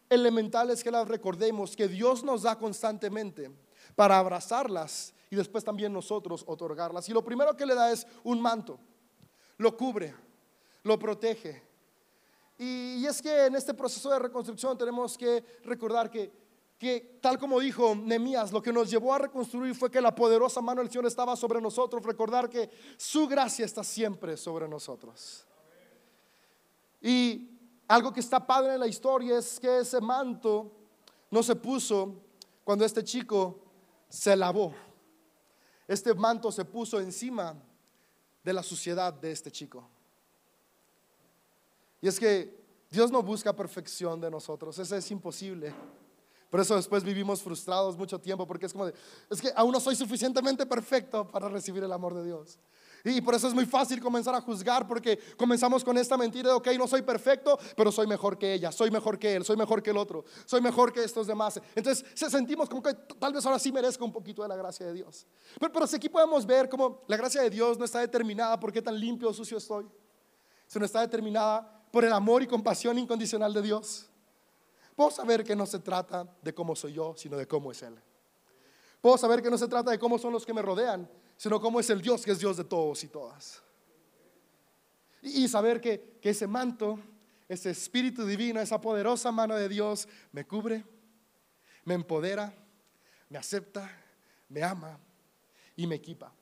elementales 0.08 0.82
que 0.82 0.90
las 0.90 1.06
recordemos, 1.06 1.76
que 1.76 1.88
Dios 1.88 2.24
nos 2.24 2.42
da 2.42 2.56
constantemente 2.56 3.50
para 3.94 4.18
abrazarlas 4.18 5.12
y 5.30 5.36
después 5.36 5.64
también 5.64 5.92
nosotros 5.92 6.44
otorgarlas. 6.46 7.08
Y 7.08 7.12
lo 7.12 7.24
primero 7.24 7.56
que 7.56 7.66
le 7.66 7.74
da 7.74 7.90
es 7.90 8.06
un 8.24 8.40
manto, 8.40 8.78
lo 9.58 9.76
cubre, 9.76 10.14
lo 10.82 10.98
protege, 10.98 11.68
y, 12.58 13.06
es 13.06 13.22
que 13.22 13.46
en 13.46 13.54
este 13.54 13.72
proceso 13.72 14.10
de 14.10 14.18
reconstrucción 14.18 14.76
tenemos 14.76 15.16
que 15.16 15.44
recordar 15.64 16.10
que, 16.10 16.32
que, 16.76 17.18
tal 17.22 17.38
como 17.38 17.60
dijo 17.60 17.94
Nemías, 17.94 18.50
lo 18.50 18.60
que 18.60 18.72
nos 18.72 18.90
llevó 18.90 19.14
a 19.14 19.18
reconstruir 19.18 19.76
fue 19.76 19.90
que 19.90 20.00
la 20.00 20.12
poderosa 20.12 20.60
mano 20.60 20.82
del 20.82 20.90
Señor 20.90 21.06
estaba 21.06 21.36
sobre 21.36 21.60
nosotros. 21.60 22.02
Recordar 22.02 22.50
que 22.50 22.68
su 22.96 23.28
gracia 23.28 23.64
está 23.64 23.84
siempre 23.84 24.36
sobre 24.36 24.66
nosotros. 24.66 25.46
Y 27.00 27.48
algo 27.86 28.12
que 28.12 28.20
está 28.20 28.46
padre 28.46 28.74
en 28.74 28.80
la 28.80 28.86
historia 28.86 29.38
es 29.38 29.58
que 29.60 29.78
ese 29.78 30.00
manto 30.00 30.72
no 31.30 31.42
se 31.42 31.56
puso 31.56 32.14
cuando 32.64 32.84
este 32.84 33.02
chico 33.02 33.60
se 34.08 34.36
lavó. 34.36 34.74
Este 35.86 36.12
manto 36.14 36.52
se 36.52 36.64
puso 36.64 37.00
encima 37.00 37.56
de 38.44 38.52
la 38.52 38.62
suciedad 38.62 39.12
de 39.12 39.32
este 39.32 39.50
chico. 39.50 39.88
Y 42.00 42.08
es 42.08 42.20
que 42.20 42.58
Dios 42.90 43.10
no 43.10 43.22
busca 43.22 43.54
perfección 43.54 44.20
de 44.20 44.30
nosotros, 44.30 44.78
eso 44.78 44.96
es 44.96 45.10
imposible. 45.10 45.74
Por 46.50 46.60
eso 46.60 46.76
después 46.76 47.04
vivimos 47.04 47.42
frustrados 47.42 47.96
mucho 47.96 48.18
tiempo, 48.18 48.46
porque 48.46 48.66
es 48.66 48.72
como 48.72 48.86
de, 48.86 48.94
es 49.28 49.40
que 49.40 49.52
aún 49.54 49.72
no 49.72 49.80
soy 49.80 49.96
suficientemente 49.96 50.64
perfecto 50.64 51.28
para 51.28 51.48
recibir 51.48 51.82
el 51.82 51.92
amor 51.92 52.14
de 52.14 52.24
Dios. 52.24 52.58
Y 53.04 53.20
por 53.20 53.34
eso 53.34 53.48
es 53.48 53.54
muy 53.54 53.66
fácil 53.66 54.00
comenzar 54.00 54.34
a 54.34 54.40
juzgar, 54.40 54.86
porque 54.86 55.18
comenzamos 55.36 55.84
con 55.84 55.96
esta 55.98 56.16
mentira 56.16 56.50
de, 56.50 56.54
ok, 56.54 56.68
no 56.78 56.86
soy 56.86 57.02
perfecto, 57.02 57.58
pero 57.76 57.92
soy 57.92 58.06
mejor 58.06 58.38
que 58.38 58.54
ella, 58.54 58.72
soy 58.72 58.90
mejor 58.90 59.18
que 59.18 59.36
él, 59.36 59.44
soy 59.44 59.56
mejor 59.56 59.82
que 59.82 59.90
el 59.90 59.96
otro, 59.96 60.24
soy 60.44 60.60
mejor 60.60 60.92
que 60.92 61.02
estos 61.02 61.26
demás. 61.26 61.60
Entonces 61.74 62.04
sentimos 62.16 62.68
como 62.68 62.82
que 62.82 62.94
tal 63.18 63.32
vez 63.32 63.44
ahora 63.46 63.58
sí 63.58 63.72
merezco 63.72 64.04
un 64.04 64.12
poquito 64.12 64.42
de 64.42 64.48
la 64.48 64.56
gracia 64.56 64.86
de 64.86 64.92
Dios. 64.92 65.26
Pero, 65.58 65.72
pero 65.72 65.84
aquí 65.84 66.08
podemos 66.08 66.44
ver 66.44 66.68
como 66.68 67.02
la 67.06 67.16
gracia 67.16 67.42
de 67.42 67.50
Dios 67.50 67.78
no 67.78 67.84
está 67.84 68.00
determinada 68.00 68.58
por 68.58 68.72
qué 68.72 68.82
tan 68.82 68.98
limpio 68.98 69.28
o 69.28 69.32
sucio 69.32 69.58
estoy, 69.58 69.86
sino 70.66 70.84
está 70.84 71.00
determinada 71.00 71.78
por 71.90 72.04
el 72.04 72.12
amor 72.12 72.42
y 72.42 72.46
compasión 72.46 72.98
incondicional 72.98 73.52
de 73.52 73.62
Dios, 73.62 74.10
puedo 74.94 75.10
saber 75.10 75.44
que 75.44 75.56
no 75.56 75.66
se 75.66 75.78
trata 75.78 76.26
de 76.42 76.54
cómo 76.54 76.76
soy 76.76 76.94
yo, 76.94 77.14
sino 77.16 77.36
de 77.36 77.46
cómo 77.46 77.72
es 77.72 77.82
Él. 77.82 77.98
Puedo 79.00 79.16
saber 79.16 79.42
que 79.42 79.50
no 79.50 79.56
se 79.56 79.68
trata 79.68 79.90
de 79.90 79.98
cómo 79.98 80.18
son 80.18 80.32
los 80.32 80.44
que 80.44 80.52
me 80.52 80.60
rodean, 80.60 81.08
sino 81.38 81.60
cómo 81.60 81.80
es 81.80 81.88
el 81.88 82.02
Dios 82.02 82.24
que 82.24 82.32
es 82.32 82.40
Dios 82.40 82.56
de 82.56 82.64
todos 82.64 83.02
y 83.04 83.08
todas. 83.08 83.62
Y, 85.22 85.48
saber 85.48 85.80
que, 85.80 86.18
que 86.20 86.30
ese 86.30 86.46
manto, 86.46 86.98
ese 87.48 87.70
espíritu 87.70 88.26
divino, 88.26 88.60
esa 88.60 88.80
poderosa 88.80 89.32
mano 89.32 89.54
de 89.54 89.68
Dios 89.68 90.08
me 90.32 90.44
cubre, 90.44 90.84
me 91.84 91.94
empodera, 91.94 92.52
me 93.28 93.38
acepta, 93.38 93.90
me 94.48 94.62
ama 94.62 94.98
y 95.76 95.86
me 95.86 95.94
equipa. 95.94 96.32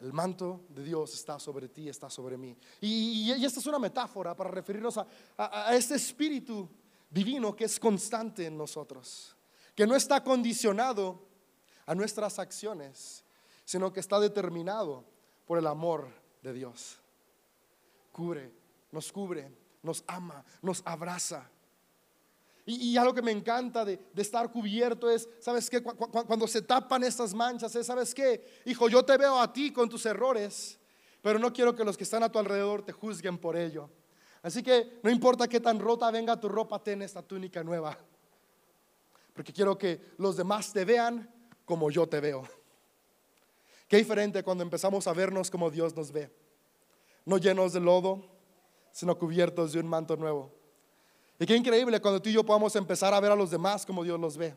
El 0.00 0.12
manto 0.12 0.66
de 0.68 0.82
Dios 0.82 1.14
está 1.14 1.38
sobre 1.38 1.68
ti, 1.68 1.88
está 1.88 2.08
sobre 2.10 2.36
mí. 2.36 2.56
Y, 2.80 3.30
esta 3.44 3.60
es 3.60 3.66
una 3.66 3.78
metáfora 3.78 4.36
para 4.36 4.50
referirnos 4.50 4.98
a, 4.98 5.06
a, 5.36 5.74
este 5.74 5.94
espíritu 5.94 6.68
divino 7.08 7.56
que 7.56 7.64
es 7.64 7.80
constante 7.80 8.46
en 8.46 8.56
nosotros, 8.56 9.34
que 9.74 9.86
no 9.86 9.96
está 9.96 10.22
condicionado 10.22 11.26
a 11.86 11.94
nuestras 11.94 12.38
acciones, 12.38 13.24
sino 13.70 13.92
que 13.92 14.00
está 14.00 14.18
determinado 14.18 15.04
por 15.46 15.58
el 15.58 15.66
amor 15.66 16.08
de 16.42 16.52
Dios. 16.52 16.98
Cubre, 18.10 18.52
nos 18.90 19.12
cubre, 19.12 19.52
nos 19.82 20.02
ama, 20.08 20.44
nos 20.60 20.82
abraza 20.84 21.48
y, 22.66 22.96
algo 22.96 23.14
que 23.14 23.22
me 23.22 23.32
encanta 23.32 23.84
de, 23.84 23.98
estar 24.16 24.50
cubierto 24.52 25.10
es, 25.10 25.28
¿sabes 25.40 25.68
qué? 25.68 25.82
cuando 25.82 26.46
se 26.46 26.62
tapan 26.62 27.02
estas 27.02 27.34
manchas, 27.34 27.74
es, 27.74 27.86
¿sabes 27.86 28.14
qué? 28.14 28.62
Hijo, 28.64 28.88
yo 28.88 29.04
te 29.04 29.16
veo 29.16 29.40
a 29.40 29.52
ti 29.52 29.72
con 29.72 29.88
tus 29.88 30.06
errores, 30.06 30.78
pero 31.22 31.38
no 31.38 31.52
quiero 31.52 31.74
que 31.74 31.84
los 31.84 31.96
que 31.96 32.04
están 32.04 32.22
a 32.22 32.30
tu 32.30 32.38
alrededor 32.38 32.82
te 32.82 32.92
juzguen 32.92 33.38
por 33.38 33.56
ello. 33.56 33.90
Así 34.42 34.62
que 34.62 35.00
no 35.02 35.10
importa 35.10 35.48
qué 35.48 35.60
tan 35.60 35.78
rota 35.78 36.10
venga 36.10 36.38
tu 36.38 36.48
ropa, 36.48 36.82
ten 36.82 37.02
esta 37.02 37.22
túnica 37.22 37.64
nueva. 37.64 37.98
Porque 39.34 39.52
quiero 39.52 39.76
que 39.76 40.12
los 40.18 40.36
demás 40.36 40.72
te 40.72 40.84
vean 40.84 41.28
como 41.64 41.90
yo 41.90 42.08
te 42.08 42.20
veo. 42.20 42.59
Qué 43.90 43.96
diferente 43.96 44.44
cuando 44.44 44.62
empezamos 44.62 45.08
a 45.08 45.12
vernos 45.12 45.50
como 45.50 45.68
Dios 45.68 45.96
nos 45.96 46.12
ve. 46.12 46.30
No 47.24 47.38
llenos 47.38 47.72
de 47.72 47.80
lodo, 47.80 48.24
sino 48.92 49.18
cubiertos 49.18 49.72
de 49.72 49.80
un 49.80 49.88
manto 49.88 50.16
nuevo. 50.16 50.54
Y 51.40 51.44
qué 51.44 51.56
increíble 51.56 52.00
cuando 52.00 52.22
tú 52.22 52.28
y 52.28 52.34
yo 52.34 52.44
podamos 52.44 52.76
empezar 52.76 53.12
a 53.12 53.18
ver 53.18 53.32
a 53.32 53.34
los 53.34 53.50
demás 53.50 53.84
como 53.84 54.04
Dios 54.04 54.20
los 54.20 54.36
ve. 54.36 54.54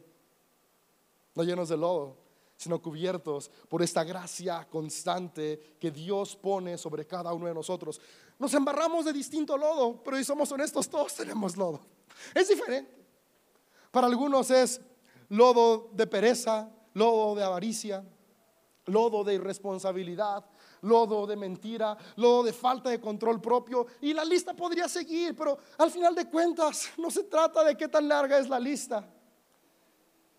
No 1.33 1.43
llenos 1.43 1.69
de 1.69 1.77
lodo, 1.77 2.15
sino 2.57 2.79
cubiertos 2.79 3.49
por 3.69 3.81
esta 3.81 4.03
gracia 4.03 4.67
constante 4.69 5.77
que 5.79 5.89
Dios 5.89 6.35
pone 6.35 6.77
sobre 6.77 7.07
cada 7.07 7.33
uno 7.33 7.47
de 7.47 7.55
nosotros. 7.55 7.99
Nos 8.37 8.53
embarramos 8.53 9.03
de 9.03 9.13
distinto 9.13 9.57
lodo, 9.57 9.99
pero 10.03 10.15
si 10.15 10.23
somos 10.23 10.51
honestos, 10.51 10.87
todos 10.87 11.11
tenemos 11.15 11.57
lodo. 11.57 11.81
Es 12.35 12.49
diferente. 12.49 13.03
Para 13.89 14.05
algunos 14.05 14.51
es 14.51 14.79
lodo 15.29 15.89
de 15.91 16.05
pereza, 16.05 16.69
lodo 16.93 17.33
de 17.33 17.43
avaricia, 17.43 18.05
lodo 18.85 19.23
de 19.23 19.35
irresponsabilidad, 19.35 20.45
lodo 20.81 21.25
de 21.25 21.35
mentira, 21.35 21.97
lodo 22.17 22.43
de 22.43 22.53
falta 22.53 22.89
de 22.89 22.99
control 22.99 23.41
propio. 23.41 23.87
Y 24.01 24.13
la 24.13 24.25
lista 24.25 24.53
podría 24.53 24.87
seguir, 24.87 25.35
pero 25.35 25.57
al 25.77 25.91
final 25.91 26.13
de 26.15 26.29
cuentas 26.29 26.89
no 26.97 27.09
se 27.09 27.23
trata 27.23 27.63
de 27.63 27.75
qué 27.77 27.87
tan 27.87 28.07
larga 28.07 28.37
es 28.37 28.49
la 28.49 28.59
lista, 28.59 29.07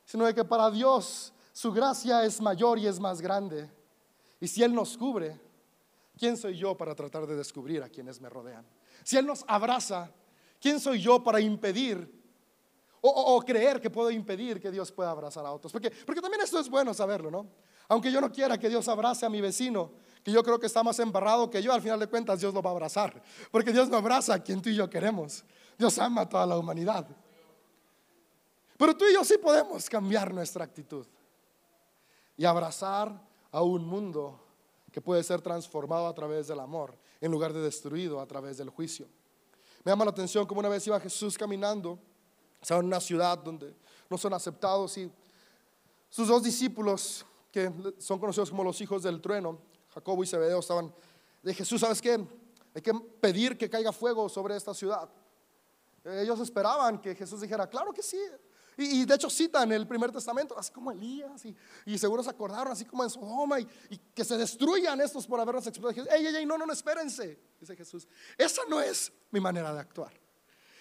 sino 0.04 0.26
de 0.26 0.35
que 0.35 0.44
para 0.44 0.70
Dios 0.70 1.33
su 1.52 1.72
gracia 1.72 2.24
es 2.24 2.40
mayor 2.40 2.78
y 2.78 2.87
es 2.87 2.98
más 2.98 3.20
grande. 3.20 3.70
Y 4.40 4.48
si 4.48 4.62
Él 4.62 4.74
nos 4.74 4.98
cubre, 4.98 5.40
¿quién 6.18 6.37
soy 6.37 6.57
yo 6.57 6.76
para 6.76 6.94
tratar 6.94 7.26
de 7.26 7.37
descubrir 7.37 7.83
a 7.83 7.88
quienes 7.88 8.20
me 8.20 8.28
rodean? 8.28 8.66
Si 9.04 9.16
Él 9.16 9.26
nos 9.26 9.44
abraza, 9.46 10.11
¿quién 10.61 10.80
soy 10.80 11.00
yo 11.00 11.22
para 11.22 11.40
impedir 11.40 12.22
o, 13.07 13.38
creer 13.42 13.83
que 13.83 13.90
puedo 13.90 14.11
impedir 14.11 14.59
que 14.59 14.70
Dios 14.70 14.90
pueda 14.90 15.11
abrazar 15.11 15.44
a 15.44 15.52
otros? 15.52 15.72
Porque, 15.72 15.90
también 16.20 16.42
esto 16.42 16.59
es 16.59 16.70
bueno 16.70 16.94
saberlo, 16.94 17.30
¿no? 17.30 17.46
Aunque 17.88 18.11
yo 18.11 18.20
no 18.20 18.31
quiera 18.31 18.59
que 18.59 18.68
Dios 18.68 18.88
abrace 18.88 19.27
a 19.27 19.29
mi 19.29 19.40
vecino, 19.40 19.92
que 20.23 20.33
yo 20.33 20.42
creo 20.42 20.59
que 20.59 20.66
está 20.66 20.83
más 20.83 20.99
embarrado 20.99 21.51
que 21.51 21.62
yo, 21.62 21.73
al 21.73 21.83
final 21.83 22.01
de 22.01 22.07
cuentas 22.07 22.40
Dios 22.40 22.55
lo 22.55 22.62
va 22.62 22.70
a 22.70 22.73
abrazar. 22.73 23.23
Porque 23.51 23.73
Dios 23.73 23.88
no 23.88 23.99
abraza 23.99 24.35
a 24.35 24.42
quien 24.42 24.62
tú 24.62 24.70
y 24.70 24.75
yo 24.75 24.88
queremos. 24.88 25.44
Dios 25.79 25.99
ama 25.99 26.23
a 26.23 26.29
toda 26.29 26.47
la 26.47 26.57
humanidad. 26.57 27.07
Pero 28.77 28.97
tú 28.97 29.05
y 29.07 29.12
yo 29.12 29.25
sí 29.25 29.37
podemos 29.38 29.88
cambiar 29.88 30.33
nuestra 30.33 30.64
actitud. 30.64 31.07
y 32.37 32.44
abrazar 32.44 33.12
a 33.53 33.62
un 33.62 33.85
mundo 33.87 34.40
que 34.90 35.01
puede 35.01 35.23
ser 35.23 35.40
transformado 35.40 36.09
a 36.09 36.14
través 36.14 36.49
del 36.49 36.59
amor, 36.59 36.99
en 37.20 37.31
lugar 37.31 37.53
de 37.53 37.61
destruido 37.61 38.20
a 38.20 38.27
través 38.27 38.57
del 38.59 38.70
juicio. 38.70 39.07
Me 39.85 39.92
llama 39.92 40.05
la 40.05 40.11
atención 40.11 40.47
como 40.47 40.59
una 40.59 40.68
vez 40.68 40.87
iba 40.87 40.99
Jesús 40.99 41.38
caminando, 41.38 41.99
estaba 42.61 42.81
en 42.81 42.87
una 42.87 43.01
ciudad 43.01 43.38
donde 43.38 43.75
no 44.11 44.18
son 44.18 44.35
aceptados 44.35 44.99
y 44.99 45.11
sus 46.09 46.27
dos 46.27 46.42
discípulos, 46.42 47.25
que 47.55 47.73
son 47.99 48.19
conocidos 48.19 48.51
como 48.51 48.64
los 48.64 48.81
hijos 48.81 49.05
del 49.05 49.21
trueno, 49.21 49.61
Jacobo 49.90 50.25
y 50.25 50.27
Zebedeo, 50.27 50.59
estaban 50.59 50.93
de 51.40 51.55
Jesús, 51.55 51.81
¿sabes 51.81 52.03
qué? 52.03 52.14
Hay 52.75 52.83
que 52.83 52.93
pedir 53.21 53.57
que 53.57 53.71
caiga 53.71 53.93
fuego 53.93 54.29
sobre 54.29 54.57
esta 54.57 54.75
ciudad. 54.75 55.09
Ellos 56.05 56.40
esperaban 56.40 57.01
que 57.01 57.14
Jesús 57.14 57.40
dijera, 57.40 57.69
claro 57.69 57.93
que 57.93 58.03
sí, 58.03 58.19
y, 58.77 59.05
de 59.05 59.14
hecho 59.14 59.31
citan 59.31 59.71
el 59.71 59.87
primer 59.87 60.11
testamento, 60.11 60.59
así 60.59 60.73
como 60.73 60.90
Elías, 60.90 61.45
y, 61.87 61.97
seguro 61.97 62.25
se 62.25 62.31
acordaron, 62.31 62.73
así 62.73 62.85
como 62.87 63.05
en 63.05 63.11
Sodoma, 63.11 63.61
y, 63.61 63.69
y 63.88 63.99
que 64.12 64.25
se 64.25 64.37
destruyan 64.37 65.01
estos 65.01 65.25
por 65.25 65.38
habernos 65.38 65.64
explotado. 65.69 66.11
Ey, 66.11 66.27
ey, 66.27 66.35
ey, 66.35 66.45
no, 66.45 66.59
no, 66.59 66.67
no, 66.67 66.73
espérense, 66.73 67.38
dice 67.61 67.77
Jesús. 67.77 68.09
Esa 68.37 68.62
no 68.69 68.81
es 68.81 69.12
mi 69.31 69.38
manera 69.38 69.73
de 69.73 69.79
actuar. 69.79 70.24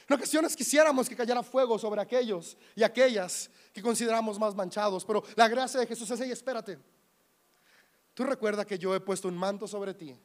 En 0.07 0.15
ocasiones 0.15 0.55
quisiéramos 0.55 1.07
que 1.07 1.15
cayera 1.15 1.43
fuego 1.43 1.79
sobre 1.79 2.01
aquellos 2.01 2.57
y 2.75 2.83
aquellas 2.83 3.49
que 3.71 3.81
consideramos 3.81 4.37
más 4.37 4.53
manchados, 4.53 5.05
pero 5.05 5.23
la 5.35 5.47
gracia 5.47 5.79
de 5.79 5.87
Jesús 5.87 6.09
es, 6.11 6.19
ey, 6.19 6.31
espérate. 6.31 6.77
Tú 8.13 8.23
recuerda 8.23 8.65
que 8.65 8.77
yo 8.77 8.93
he 8.93 8.99
puesto 8.99 9.27
un 9.27 9.37
manto 9.37 9.67
sobre 9.67 9.93
ti 9.93 10.15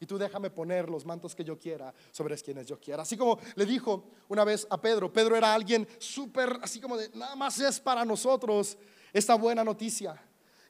y 0.00 0.06
tú 0.06 0.18
déjame 0.18 0.50
poner 0.50 0.88
los 0.88 1.04
mantos 1.04 1.34
que 1.34 1.44
yo 1.44 1.58
quiera 1.58 1.92
sobre 2.10 2.36
quienes 2.36 2.66
yo 2.66 2.78
quiera. 2.80 3.02
Así 3.02 3.16
como 3.16 3.38
le 3.54 3.66
dijo 3.66 4.10
una 4.28 4.44
vez 4.44 4.66
a 4.70 4.80
Pedro, 4.80 5.12
Pedro 5.12 5.36
era 5.36 5.52
alguien 5.52 5.86
súper, 5.98 6.58
así 6.62 6.80
como 6.80 6.96
de, 6.96 7.10
nada 7.14 7.36
más 7.36 7.58
es 7.60 7.78
para 7.78 8.04
nosotros 8.04 8.76
esta 9.12 9.34
buena 9.34 9.62
noticia. 9.62 10.20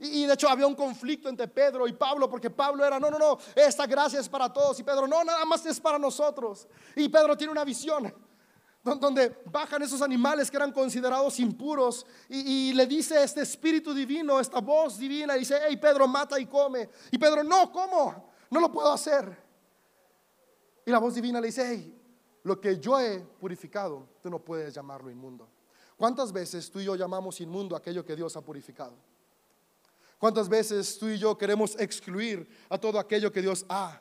Y, 0.00 0.26
de 0.26 0.34
hecho 0.34 0.48
había 0.48 0.66
un 0.66 0.76
conflicto 0.76 1.28
entre 1.28 1.48
Pedro 1.48 1.88
y 1.88 1.92
Pablo, 1.92 2.30
porque 2.30 2.50
Pablo 2.50 2.84
era, 2.84 3.00
no, 3.00 3.10
no, 3.10 3.18
no, 3.18 3.38
esta 3.54 3.86
gracia 3.86 4.20
es 4.20 4.28
para 4.28 4.52
todos. 4.52 4.78
Y 4.78 4.84
Pedro, 4.84 5.08
no, 5.08 5.24
nada 5.24 5.44
más 5.44 5.66
es 5.66 5.80
para 5.80 5.98
nosotros. 5.98 6.68
Y 6.94 7.08
Pedro 7.08 7.36
tiene 7.36 7.50
una 7.50 7.64
visión 7.64 8.12
donde 8.82 9.42
bajan 9.44 9.82
esos 9.82 10.00
animales 10.00 10.50
que 10.50 10.56
eran 10.56 10.72
considerados 10.72 11.38
impuros 11.40 12.06
y, 12.28 12.72
le 12.72 12.86
dice 12.86 13.22
este 13.22 13.42
espíritu 13.42 13.92
divino, 13.92 14.40
esta 14.40 14.60
voz 14.60 14.98
divina, 14.98 15.34
dice, 15.34 15.60
hey 15.68 15.76
Pedro, 15.76 16.08
mata 16.08 16.38
y 16.40 16.46
come. 16.46 16.88
Y 17.10 17.18
Pedro, 17.18 17.44
no, 17.44 17.70
¿cómo? 17.70 18.28
no 18.50 18.60
lo 18.60 18.72
puedo 18.72 18.90
hacer. 18.92 19.36
Y 20.84 20.90
la 20.90 20.98
voz 20.98 21.14
divina 21.14 21.40
le 21.40 21.48
dice, 21.48 21.66
hey, 21.66 21.94
lo 22.44 22.60
que 22.60 22.78
yo 22.78 22.98
he 22.98 23.20
purificado, 23.20 24.08
tú 24.22 24.30
no 24.30 24.38
puedes 24.38 24.74
llamarlo 24.74 25.10
inmundo. 25.10 25.48
¿Cuántas 25.96 26.32
veces 26.32 26.70
tú 26.70 26.80
y 26.80 26.84
yo 26.84 26.94
llamamos 26.96 27.40
inmundo 27.40 27.76
aquello 27.76 28.04
que 28.04 28.16
Dios 28.16 28.36
ha 28.36 28.40
purificado? 28.40 28.94
¿Cuántas 30.18 30.48
veces 30.48 30.98
tú 30.98 31.08
y 31.08 31.18
yo 31.18 31.36
queremos 31.36 31.78
excluir 31.78 32.48
a 32.68 32.78
todo 32.78 32.98
aquello 32.98 33.30
que 33.30 33.42
Dios 33.42 33.66
ha 33.68 34.00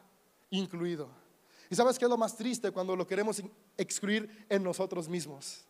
incluido? 0.50 1.10
¿Y 1.70 1.76
sabes 1.76 1.98
qué 2.00 2.06
es 2.06 2.10
lo 2.10 2.18
más 2.18 2.36
triste 2.36 2.72
cuando 2.72 2.96
lo 2.96 3.06
queremos 3.06 3.42
excluir 3.78 4.46
en 4.50 4.64
nosotros 4.64 5.10
mismos? 5.10 5.66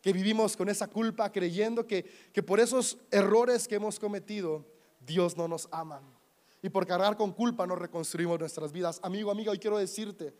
Que 0.00 0.12
vivimos 0.12 0.56
con 0.56 0.68
esa 0.68 0.88
culpa 0.88 1.30
creyendo 1.30 1.86
que, 1.86 2.04
que 2.32 2.42
por 2.42 2.60
esos 2.60 2.98
errores 3.10 3.66
que 3.66 3.74
hemos 3.76 3.98
cometido, 3.98 4.64
Dios 5.00 5.36
no 5.36 5.48
nos 5.48 5.68
ama. 5.70 6.00
Y 6.62 6.68
por 6.68 6.86
cargar 6.86 7.16
con 7.16 7.32
culpa 7.32 7.66
no 7.66 7.76
reconstruimos 7.76 8.38
nuestras 8.38 8.72
vidas. 8.72 9.00
Amigo, 9.02 9.30
amiga, 9.30 9.52
hoy 9.52 9.58
quiero 9.58 9.78
decirte, 9.78 10.34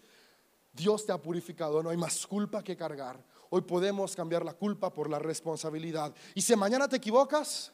Dios 0.72 1.06
te 1.06 1.12
ha 1.12 1.20
purificado, 1.20 1.82
no 1.82 1.90
hay 1.90 1.96
más 1.96 2.26
culpa 2.26 2.62
que 2.62 2.76
cargar. 2.76 3.24
Hoy 3.50 3.62
podemos 3.62 4.14
cambiar 4.14 4.44
la 4.44 4.52
culpa 4.52 4.92
por 4.92 5.09
la 5.09 5.18
responsabilidad. 5.18 6.14
Y 6.35 6.42
si 6.42 6.54
mañana 6.56 6.88
te 6.88 6.96
equivocas, 6.96 7.72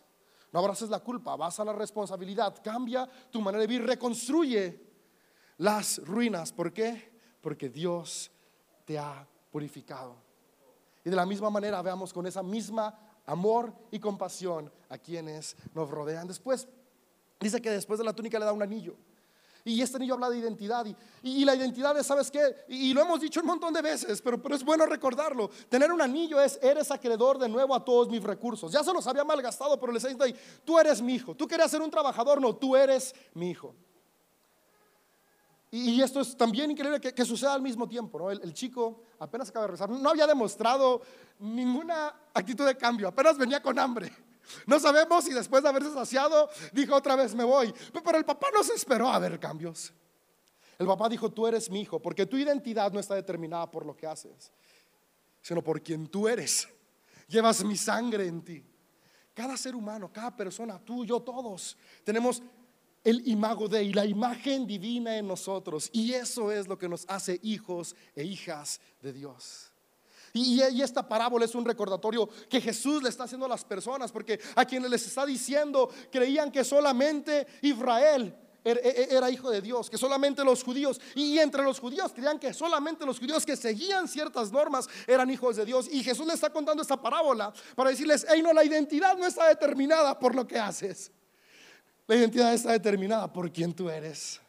no 0.53 0.61
abraces 0.61 0.91
la 0.91 1.01
culpa, 1.01 1.35
vas 1.35 1.59
a 1.61 1.65
la 1.65 1.73
responsabilidad, 1.73 2.55
cambia 2.63 3.09
tu 3.31 3.41
manera 3.41 3.63
de 3.63 3.67
vivir, 3.67 3.87
reconstruye 3.87 4.81
las 5.57 5.99
ruinas. 6.05 6.53
¿Por 6.53 6.73
qué? 6.73 7.12
Porque 7.43 7.69
Dios 7.69 8.31
te 8.87 8.99
ha 8.99 9.29
purificado. 9.51 10.17
Y 11.05 11.11
de 11.11 11.17
la 11.17 11.27
misma 11.27 11.51
manera 11.51 11.83
veamos 11.83 12.15
con 12.15 12.27
esa 12.27 12.43
misma 12.43 12.99
amor 13.27 13.75
y 13.91 13.99
compasión 13.99 14.73
a 14.89 14.97
quienes 14.97 15.55
nos 15.75 15.91
rodean. 15.91 16.27
Después 16.27 16.67
Dice 17.43 17.61
que 17.61 17.71
después 17.71 17.99
de 17.99 18.05
la 18.05 18.15
túnica 18.15 18.39
le 18.39 18.45
da 18.45 18.53
un 18.53 18.63
anillo. 18.63 18.95
Y 19.65 19.81
este 19.81 19.97
anillo 19.97 20.15
habla 20.15 20.31
de 20.31 20.39
identidad. 20.39 20.87
Y, 21.23 21.45
la 21.45 21.55
identidad 21.55 21.97
es, 21.99 22.07
¿sabes 22.07 22.31
qué? 22.31 22.65
Y, 22.69 22.95
lo 22.95 23.03
hemos 23.03 23.21
dicho 23.21 23.41
un 23.41 23.47
montón 23.47 23.73
de 23.73 23.83
veces, 23.83 24.23
pero, 24.23 24.41
es 24.55 24.65
bueno 24.65 24.87
recordarlo. 24.87 25.51
Tener 25.69 25.93
un 25.93 26.01
anillo 26.01 26.41
es, 26.41 26.59
eres 26.63 26.91
acreedor 26.91 27.39
de 27.39 27.49
nuevo 27.49 27.75
a 27.75 27.85
todos 27.85 28.09
mis 28.09 28.23
recursos. 28.23 28.73
Ya 28.73 28.83
se 28.83 28.93
los 28.93 29.07
había 29.07 29.25
malgastado, 29.25 29.79
pero 29.79 29.93
les 29.93 30.03
dice, 30.03 30.35
tú 30.65 30.79
eres 30.79 31.03
mi 31.03 31.15
hijo. 31.15 31.35
Tú 31.35 31.47
querías 31.47 31.71
ser 31.71 31.83
un 31.83 31.91
trabajador, 31.91 32.41
no, 32.41 32.55
tú 32.55 32.77
eres 32.77 33.15
mi 33.35 33.51
hijo. 33.51 33.75
Y, 35.75 36.03
esto 36.03 36.21
es 36.21 36.37
también 36.37 36.71
increíble 36.71 37.01
que, 37.01 37.15
que 37.15 37.25
suceda 37.25 37.55
al 37.55 37.63
mismo 37.63 37.89
tiempo. 37.89 38.19
¿no? 38.19 38.31
El, 38.31 38.53
chico 38.53 39.05
apenas 39.19 39.49
acaba 39.49 39.65
de 39.65 39.73
rezar, 39.73 39.89
no 39.89 40.11
había 40.11 40.27
demostrado 40.27 41.01
ninguna 41.39 42.15
actitud 42.35 42.67
de 42.67 42.77
cambio, 42.77 43.09
apenas 43.09 43.39
venía 43.39 43.63
con 43.63 43.79
hambre. 43.79 44.13
No 44.67 44.79
sabemos 44.79 45.25
si 45.25 45.33
después 45.33 45.63
de 45.63 45.71
haberse 45.71 45.91
saciado 45.95 46.51
dijo 46.73 46.95
otra 46.95 47.17
vez 47.17 47.35
me 47.35 47.45
voy. 47.45 47.73
Pero 47.93 48.19
el 48.19 48.25
papá 48.25 48.49
no 48.53 48.63
se 48.63 48.75
esperó 48.75 49.09
a 49.09 49.19
ver 49.19 49.41
cambios. 49.41 49.93
El 50.79 50.87
papá 50.87 51.09
dijo, 51.09 51.31
tú 51.31 51.47
eres 51.47 51.71
mi 51.71 51.81
hijo, 51.83 52.01
porque 52.01 52.27
tu 52.27 52.37
identidad 52.37 52.93
no 52.93 52.99
está 53.01 53.15
determinada 53.15 53.71
por 53.71 53.87
lo 53.87 53.97
que 53.97 54.07
haces, 54.07 54.51
sino 55.41 55.63
por 55.63 55.81
quien 55.81 56.09
tú 56.09 56.29
eres. 56.29 56.69
Llevas 57.29 57.65
mi 57.65 57.77
sangre 57.77 58.27
en 58.27 58.43
ti. 58.43 58.65
Cada 59.33 59.57
ser 59.57 59.75
humano, 59.77 60.13
cada 60.13 60.37
persona, 60.37 60.79
tú, 60.79 61.05
yo, 61.05 61.21
todos, 61.21 61.79
tenemos 62.05 62.43
el 63.05 63.27
imago 63.27 63.69
de 63.69 63.83
y 63.83 63.93
la 63.93 64.07
imagen 64.07 64.67
divina 64.67 65.17
en 65.17 65.27
nosotros. 65.27 65.91
Y 65.93 66.13
eso 66.13 66.53
es 66.53 66.69
lo 66.69 66.79
que 66.79 66.89
nos 66.89 67.05
hace 67.09 67.39
hijos 67.43 67.97
e 68.15 68.25
hijas 68.25 68.81
de 69.01 69.13
Dios. 69.13 69.73
Y, 70.35 70.61
esta 70.81 71.07
parábola 71.07 71.45
es 71.45 71.55
un 71.55 71.65
recordatorio 71.65 72.29
que 72.49 72.61
Jesús 72.61 73.03
le 73.03 73.11
está 73.11 73.25
haciendo 73.25 73.47
a 73.47 73.49
las 73.51 73.65
personas, 73.65 74.11
porque 74.11 74.41
a 74.55 74.65
quienes 74.65 74.91
les 74.91 75.07
está 75.07 75.27
diciendo 75.27 75.91
creían 76.11 76.51
que 76.51 76.65
solamente 76.65 77.47
Israel 77.61 78.35
er, 78.65 78.81
e, 78.83 78.89
e, 78.89 79.15
era 79.15 79.31
hijo 79.31 79.51
de 79.51 79.61
Dios, 79.61 79.91
que 79.91 79.99
solamente 79.99 80.43
los 80.43 80.63
judíos, 80.63 80.99
y 81.15 81.39
entre 81.39 81.63
los 81.63 81.79
judíos 81.79 82.13
creían 82.13 82.39
que 82.39 82.55
solamente 82.55 83.05
los 83.05 83.19
judíos 83.19 83.45
que 83.45 83.57
seguían 83.57 84.09
ciertas 84.09 84.51
normas 84.51 84.89
eran 85.07 85.29
hijos 85.31 85.57
de 85.57 85.67
Dios. 85.67 85.87
Y 85.93 86.03
Jesús 86.03 86.27
le 86.27 86.33
está 86.33 86.49
contando 86.49 86.83
esta 86.83 86.97
parábola 86.97 87.53
para 87.77 87.91
decirles, 87.91 88.25
hey, 88.27 88.41
no, 88.43 88.55
la 88.55 88.65
identidad 88.65 89.19
no 89.19 89.27
está 89.27 89.49
determinada 89.49 90.19
por 90.19 90.35
lo 90.35 90.47
que 90.47 90.59
haces. 90.59 91.13
La 92.07 92.17
identidad 92.17 92.53
está 92.53 92.73
determinada 92.73 93.33
por 93.33 93.51
quien 93.53 93.73
tú 93.73 93.89
eres. 93.89 94.41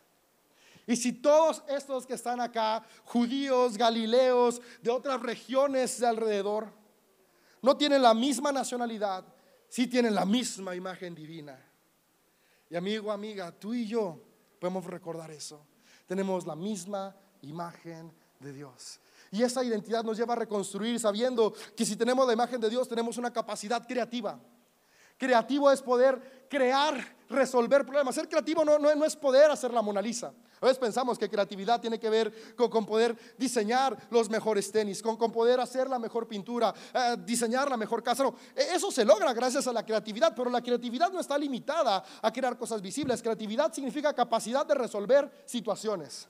Y 0.85 0.95
si 0.95 1.13
todos 1.13 1.63
estos 1.67 2.05
que 2.05 2.13
están 2.13 2.41
acá, 2.41 2.83
judíos, 3.05 3.77
galileos, 3.77 4.61
de 4.81 4.91
otras 4.91 5.21
regiones 5.21 5.99
de 5.99 6.07
alrededor, 6.07 6.67
no 7.61 7.77
tienen 7.77 8.01
la 8.01 8.13
misma 8.13 8.51
nacionalidad, 8.51 9.23
sí 9.69 9.87
tienen 9.87 10.13
la 10.13 10.25
misma 10.25 10.75
imagen 10.75 11.15
divina. 11.15 11.57
Y 12.69 12.75
amigo, 12.75 13.11
amiga, 13.11 13.51
tú 13.51 13.73
y 13.73 13.87
yo 13.87 14.19
podemos 14.59 14.83
recordar 14.85 15.31
eso. 15.31 15.65
Tenemos 16.05 16.45
la 16.45 16.55
misma 16.55 17.15
imagen 17.41 18.11
de 18.39 18.51
Dios. 18.51 18.99
Y 19.31 19.41
esa 19.41 19.63
identidad 19.63 20.03
nos 20.03 20.17
lleva 20.17 20.33
a 20.33 20.37
reconstruir 20.37 20.99
sabiendo 20.99 21.53
que 21.75 21.85
si 21.85 21.95
tenemos 21.95 22.27
la 22.27 22.33
imagen 22.33 22.59
de 22.59 22.69
Dios 22.69 22.87
tenemos 22.87 23.17
una 23.17 23.31
capacidad 23.31 23.87
creativa. 23.87 24.39
Creativo 25.23 25.71
es 25.71 25.81
poder 25.81 26.47
crear, 26.49 27.15
resolver 27.29 27.85
problemas. 27.85 28.13
Ser 28.13 28.27
creativo 28.27 28.65
no, 28.65 28.77
no, 28.77 29.05
es 29.05 29.15
poder 29.15 29.49
hacer 29.49 29.71
la 29.71 29.81
Mona 29.81 30.01
Lisa. 30.01 30.33
A 30.59 30.65
veces 30.65 30.77
pensamos 30.77 31.17
que 31.17 31.29
creatividad 31.29 31.79
tiene 31.79 31.97
que 31.97 32.09
ver 32.09 32.55
con, 32.57 32.85
poder 32.85 33.15
diseñar 33.37 33.97
los 34.09 34.29
mejores 34.29 34.69
tenis, 34.69 35.01
con, 35.01 35.17
poder 35.31 35.61
hacer 35.61 35.89
la 35.89 35.97
mejor 35.97 36.27
pintura, 36.27 36.73
eh, 36.93 37.15
diseñar 37.19 37.69
la 37.69 37.77
mejor 37.77 38.03
casa. 38.03 38.25
E, 38.53 38.75
eso 38.75 38.91
se 38.91 39.05
logra 39.05 39.31
gracias 39.31 39.65
a 39.65 39.71
la 39.71 39.85
creatividad, 39.85 40.33
pero 40.35 40.49
la 40.49 40.61
creatividad 40.61 41.09
no 41.09 41.21
está 41.21 41.37
limitada 41.37 42.03
a 42.21 42.33
crear 42.33 42.57
cosas 42.57 42.81
visibles. 42.81 43.21
Creatividad 43.21 43.71
significa 43.71 44.11
capacidad 44.11 44.65
de 44.65 44.75
resolver 44.75 45.43
situaciones. 45.45 46.27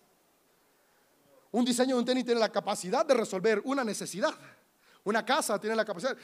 Un 1.49 1.65
diseño 1.65 1.95
de 1.95 1.99
un 1.99 2.05
tenis 2.05 2.25
tiene 2.25 2.39
la 2.39 2.49
capacidad 2.49 3.03
de 3.03 3.15
resolver 3.15 3.59
una 3.65 3.83
necesidad. 3.83 4.35
Una 5.03 5.25
casa 5.25 5.59
tiene 5.59 5.75
la 5.75 5.83
capacidad. 5.83 6.15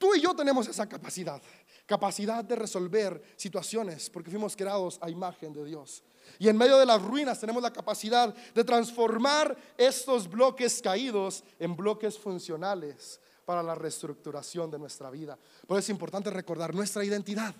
Tú 0.00 0.14
y 0.14 0.20
yo 0.22 0.34
tenemos 0.34 0.66
esa 0.66 0.88
capacidad, 0.88 1.42
capacidad 1.84 2.42
de 2.42 2.56
resolver 2.56 3.22
situaciones, 3.36 4.08
porque 4.08 4.30
fuimos 4.30 4.56
creados 4.56 4.98
a 5.02 5.10
imagen 5.10 5.52
de 5.52 5.62
Dios. 5.62 6.02
Y 6.38 6.48
en 6.48 6.56
medio 6.56 6.78
de 6.78 6.86
las 6.86 7.02
ruinas 7.02 7.38
tenemos 7.38 7.62
la 7.62 7.70
capacidad 7.70 8.34
de 8.34 8.64
transformar 8.64 9.54
estos 9.76 10.26
bloques 10.26 10.80
caídos 10.80 11.44
en 11.58 11.76
bloques 11.76 12.18
funcionales 12.18 13.20
para 13.44 13.62
la 13.62 13.74
reestructuración 13.74 14.70
de 14.70 14.78
nuestra 14.78 15.10
vida. 15.10 15.38
Por 15.66 15.76
eso 15.76 15.84
es 15.84 15.90
importante 15.90 16.30
recordar 16.30 16.74
nuestra 16.74 17.04
identidad. 17.04 17.54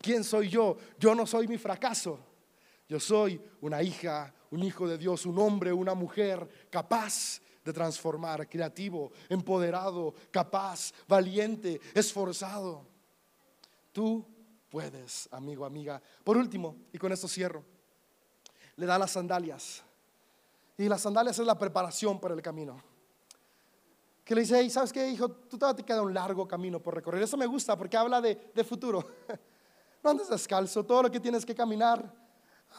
¿Quién 0.00 0.22
soy 0.22 0.48
yo? 0.48 0.76
Yo 1.00 1.16
no 1.16 1.26
soy 1.26 1.48
mi 1.48 1.58
fracaso. 1.58 2.20
Yo 2.88 3.00
soy 3.00 3.40
una 3.60 3.82
hija, 3.82 4.32
un 4.52 4.62
hijo 4.62 4.86
de 4.86 4.98
Dios, 4.98 5.26
un 5.26 5.40
hombre, 5.40 5.72
una 5.72 5.94
mujer 5.94 6.68
capaz 6.70 7.40
de 7.64 7.72
transformar, 7.72 8.48
creativo, 8.48 9.12
empoderado, 9.28 10.14
capaz, 10.30 10.92
valiente, 11.06 11.80
esforzado. 11.94 12.86
Tú 13.92 14.26
puedes, 14.68 15.28
amigo, 15.32 15.64
amiga. 15.64 16.00
Por 16.24 16.36
último, 16.36 16.76
y 16.92 16.98
con 16.98 17.12
esto 17.12 17.28
cierro, 17.28 17.64
le 18.76 18.86
da 18.86 18.98
las 18.98 19.10
sandalias. 19.10 19.82
Y 20.78 20.88
las 20.88 21.02
sandalias 21.02 21.38
es 21.38 21.46
la 21.46 21.58
preparación 21.58 22.18
para 22.18 22.34
el 22.34 22.40
camino. 22.40 22.82
Que 24.24 24.34
le 24.34 24.42
dice, 24.42 24.70
¿sabes 24.70 24.92
qué, 24.92 25.08
hijo? 25.08 25.28
Tú 25.28 25.58
todavía 25.58 25.76
te 25.76 25.84
queda 25.84 26.02
un 26.02 26.14
largo 26.14 26.46
camino 26.46 26.80
por 26.80 26.94
recorrer. 26.94 27.22
Eso 27.22 27.36
me 27.36 27.46
gusta 27.46 27.76
porque 27.76 27.96
habla 27.96 28.20
de, 28.20 28.50
de 28.54 28.64
futuro. 28.64 29.06
No 30.02 30.08
andes 30.08 30.30
descalzo, 30.30 30.82
todo 30.82 31.02
lo 31.02 31.10
que 31.10 31.20
tienes 31.20 31.44
que 31.44 31.54
caminar, 31.54 32.10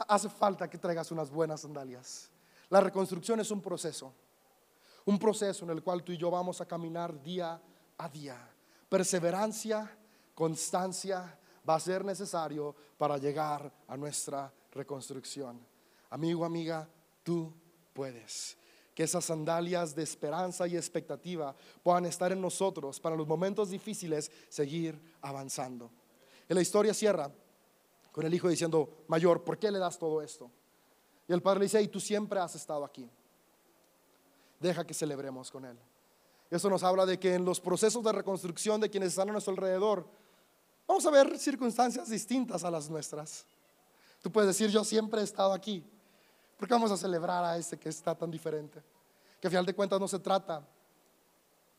hace 0.07 0.27
falta 0.27 0.67
que 0.67 0.79
traigas 0.79 1.11
unas 1.11 1.29
buenas 1.29 1.61
sandalias. 1.61 2.31
La 2.69 2.81
reconstrucción 2.81 3.39
es 3.39 3.51
un 3.51 3.61
proceso, 3.61 4.13
un 5.05 5.17
proceso 5.19 5.65
en 5.65 5.71
el 5.71 5.83
cual 5.83 6.03
tú 6.03 6.11
y 6.11 6.17
yo 6.17 6.29
vamos 6.29 6.61
a 6.61 6.65
caminar 6.65 7.21
día 7.21 7.61
a 7.97 8.09
día. 8.09 8.49
Perseverancia, 8.89 9.97
constancia 10.33 11.37
va 11.67 11.75
a 11.75 11.79
ser 11.79 12.03
necesario 12.03 12.75
para 12.97 13.17
llegar 13.17 13.71
a 13.87 13.97
nuestra 13.97 14.51
reconstrucción. 14.71 15.59
Amigo, 16.09 16.45
amiga, 16.45 16.87
tú 17.23 17.53
puedes. 17.93 18.57
Que 18.93 19.03
esas 19.03 19.25
sandalias 19.25 19.95
de 19.95 20.03
esperanza 20.03 20.67
y 20.67 20.75
expectativa 20.75 21.55
puedan 21.81 22.05
estar 22.05 22.31
en 22.31 22.41
nosotros 22.41 22.99
para 22.99 23.15
los 23.15 23.27
momentos 23.27 23.69
difíciles 23.69 24.31
seguir 24.49 24.99
avanzando. 25.21 25.89
En 26.49 26.55
la 26.55 26.61
historia 26.61 26.93
cierra 26.93 27.31
con 28.11 28.25
el 28.25 28.33
hijo 28.33 28.49
diciendo, 28.49 29.03
mayor, 29.07 29.43
¿por 29.43 29.57
qué 29.57 29.71
le 29.71 29.79
das 29.79 29.97
todo 29.97 30.21
esto? 30.21 30.51
Y 31.27 31.33
el 31.33 31.41
padre 31.41 31.59
le 31.59 31.65
dice, 31.65 31.81
y 31.81 31.87
tú 31.87 31.99
siempre 31.99 32.39
has 32.39 32.55
estado 32.55 32.83
aquí. 32.83 33.09
Deja 34.61 34.85
que 34.85 34.93
celebremos 34.93 35.49
con 35.49 35.65
él. 35.65 35.77
Eso 36.51 36.69
nos 36.69 36.83
habla 36.83 37.05
de 37.05 37.17
que 37.17 37.33
en 37.33 37.43
los 37.43 37.59
procesos 37.59 38.03
de 38.03 38.11
reconstrucción 38.11 38.79
de 38.79 38.89
quienes 38.89 39.09
están 39.09 39.29
a 39.29 39.31
nuestro 39.31 39.51
alrededor, 39.53 40.05
vamos 40.87 41.05
a 41.05 41.09
ver 41.09 41.39
circunstancias 41.39 42.09
distintas 42.09 42.63
a 42.63 42.69
las 42.69 42.89
nuestras. 42.89 43.45
Tú 44.21 44.31
puedes 44.31 44.49
decir, 44.49 44.69
yo 44.69 44.83
siempre 44.83 45.21
he 45.21 45.23
estado 45.23 45.51
aquí. 45.53 45.83
¿Por 46.57 46.67
qué 46.67 46.75
vamos 46.75 46.91
a 46.91 46.97
celebrar 46.97 47.43
a 47.43 47.57
este 47.57 47.79
que 47.79 47.89
está 47.89 48.13
tan 48.13 48.29
diferente? 48.29 48.83
Que 49.39 49.47
a 49.47 49.49
final 49.49 49.65
de 49.65 49.73
cuentas 49.73 49.99
no 49.99 50.07
se 50.07 50.19
trata 50.19 50.63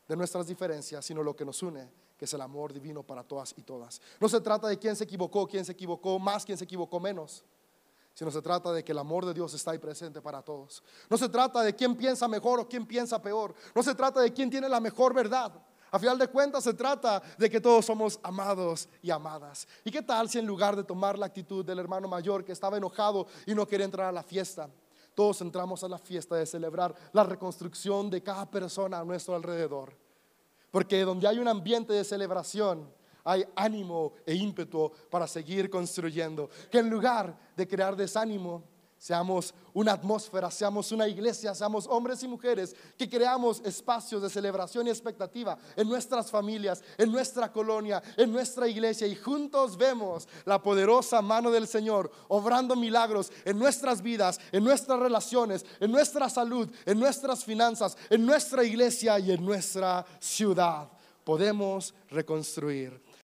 de 0.05 0.17
nuestras 0.17 0.45
diferencias, 0.45 1.05
sino 1.05 1.23
lo 1.23 1.33
que 1.33 1.45
nos 1.45 1.63
une, 1.63 1.89
que 2.17 2.25
es 2.25 2.33
el 2.33 2.41
amor 2.41 2.73
divino 2.73 3.01
para 3.01 3.23
todas 3.23 3.53
y 3.55 3.61
todas. 3.61 4.01
No 4.19 4.27
se 4.27 4.41
trata 4.41 4.67
de 4.67 4.77
quién 4.77 4.97
se 4.97 5.05
equivocó, 5.05 5.47
quién 5.47 5.63
se 5.63 5.71
equivocó 5.71 6.19
más, 6.19 6.43
quién 6.43 6.57
se 6.57 6.65
equivocó 6.65 6.99
menos, 6.99 7.45
sino 8.13 8.29
se 8.29 8.41
trata 8.41 8.71
de 8.71 8.83
que 8.83 8.91
el 8.91 8.99
amor 8.99 9.25
de 9.25 9.33
Dios 9.33 9.53
está 9.53 9.71
ahí 9.71 9.79
presente 9.79 10.21
para 10.21 10.41
todos. 10.41 10.83
No 11.09 11.17
se 11.17 11.29
trata 11.29 11.61
de 11.61 11.75
quién 11.75 11.95
piensa 11.95 12.27
mejor 12.27 12.59
o 12.59 12.67
quién 12.67 12.85
piensa 12.85 13.21
peor. 13.21 13.53
No 13.73 13.81
se 13.81 13.95
trata 13.95 14.21
de 14.21 14.31
quién 14.31 14.49
tiene 14.49 14.69
la 14.69 14.79
mejor 14.79 15.13
verdad. 15.13 15.51
A 15.93 15.99
final 15.99 16.17
de 16.17 16.27
cuentas 16.27 16.63
se 16.63 16.73
trata 16.73 17.21
de 17.37 17.49
que 17.49 17.61
todos 17.61 17.85
somos 17.85 18.19
amados 18.23 18.89
y 19.01 19.11
amadas. 19.11 19.67
¿Y 19.83 19.91
qué 19.91 20.01
tal 20.01 20.27
si 20.27 20.39
en 20.39 20.47
lugar 20.47 20.75
de 20.75 20.83
tomar 20.83 21.19
la 21.19 21.27
actitud 21.27 21.63
del 21.63 21.77
hermano 21.77 22.07
mayor 22.07 22.43
que 22.43 22.51
estaba 22.51 22.77
enojado 22.77 23.27
y 23.45 23.53
no 23.53 23.67
quería 23.67 23.85
entrar 23.85 24.07
a 24.07 24.11
la 24.11 24.23
fiesta, 24.23 24.69
todos 25.13 25.41
entramos 25.41 25.83
a 25.83 25.87
la 25.87 25.99
fiesta 25.99 26.35
de 26.35 26.47
celebrar 26.47 26.95
la 27.11 27.23
reconstrucción 27.23 28.09
de 28.09 28.23
cada 28.23 28.49
persona 28.49 28.99
a 28.99 29.03
nuestro 29.03 29.35
alrededor? 29.35 29.95
Porque 30.71 31.01
donde 31.01 31.27
hay 31.27 31.37
un 31.37 31.47
ambiente 31.47 31.93
de 31.93 32.03
celebración, 32.03 32.91
hay 33.23 33.45
ánimo 33.55 34.13
e 34.25 34.35
ímpetu 34.35 34.91
para 35.09 35.27
seguir 35.27 35.69
construyendo. 35.69 36.49
Que 36.71 36.79
en 36.79 36.89
lugar 36.89 37.37
de 37.55 37.67
crear 37.67 37.95
desánimo, 37.95 38.63
seamos 39.03 39.53
una 39.73 39.91
atmósfera, 39.91 40.49
seamos 40.49 40.93
una 40.93 41.09
iglesia, 41.09 41.53
seamos 41.53 41.87
hombres 41.87 42.23
y 42.23 42.27
mujeres 42.29 42.73
que 42.97 43.09
creamos 43.09 43.61
espacios 43.65 44.21
de 44.21 44.29
celebración 44.29 44.87
y 44.87 44.91
expectativa 44.91 45.57
en 45.75 45.89
nuestras 45.89 46.31
familias, 46.31 46.81
en 46.97 47.11
nuestra 47.11 47.51
colonia, 47.51 48.01
en 48.15 48.31
nuestra 48.31 48.65
iglesia 48.65 49.05
y 49.05 49.15
juntos 49.15 49.75
vemos 49.75 50.25
la 50.45 50.63
poderosa 50.63 51.21
mano 51.21 51.51
del 51.51 51.67
Señor 51.67 52.09
obrando 52.29 52.77
milagros 52.77 53.29
en 53.43 53.59
nuestras 53.59 54.01
vidas, 54.01 54.39
en 54.53 54.63
nuestras 54.63 54.97
relaciones, 54.97 55.65
en 55.81 55.91
nuestra 55.91 56.29
salud, 56.29 56.71
en 56.85 56.97
nuestras 56.97 57.43
finanzas, 57.43 57.97
en 58.09 58.25
nuestra 58.25 58.63
iglesia 58.63 59.19
y 59.19 59.33
en 59.33 59.43
nuestra 59.43 60.05
ciudad. 60.21 60.89
Podemos 61.25 61.93
reconstruir 62.09 63.03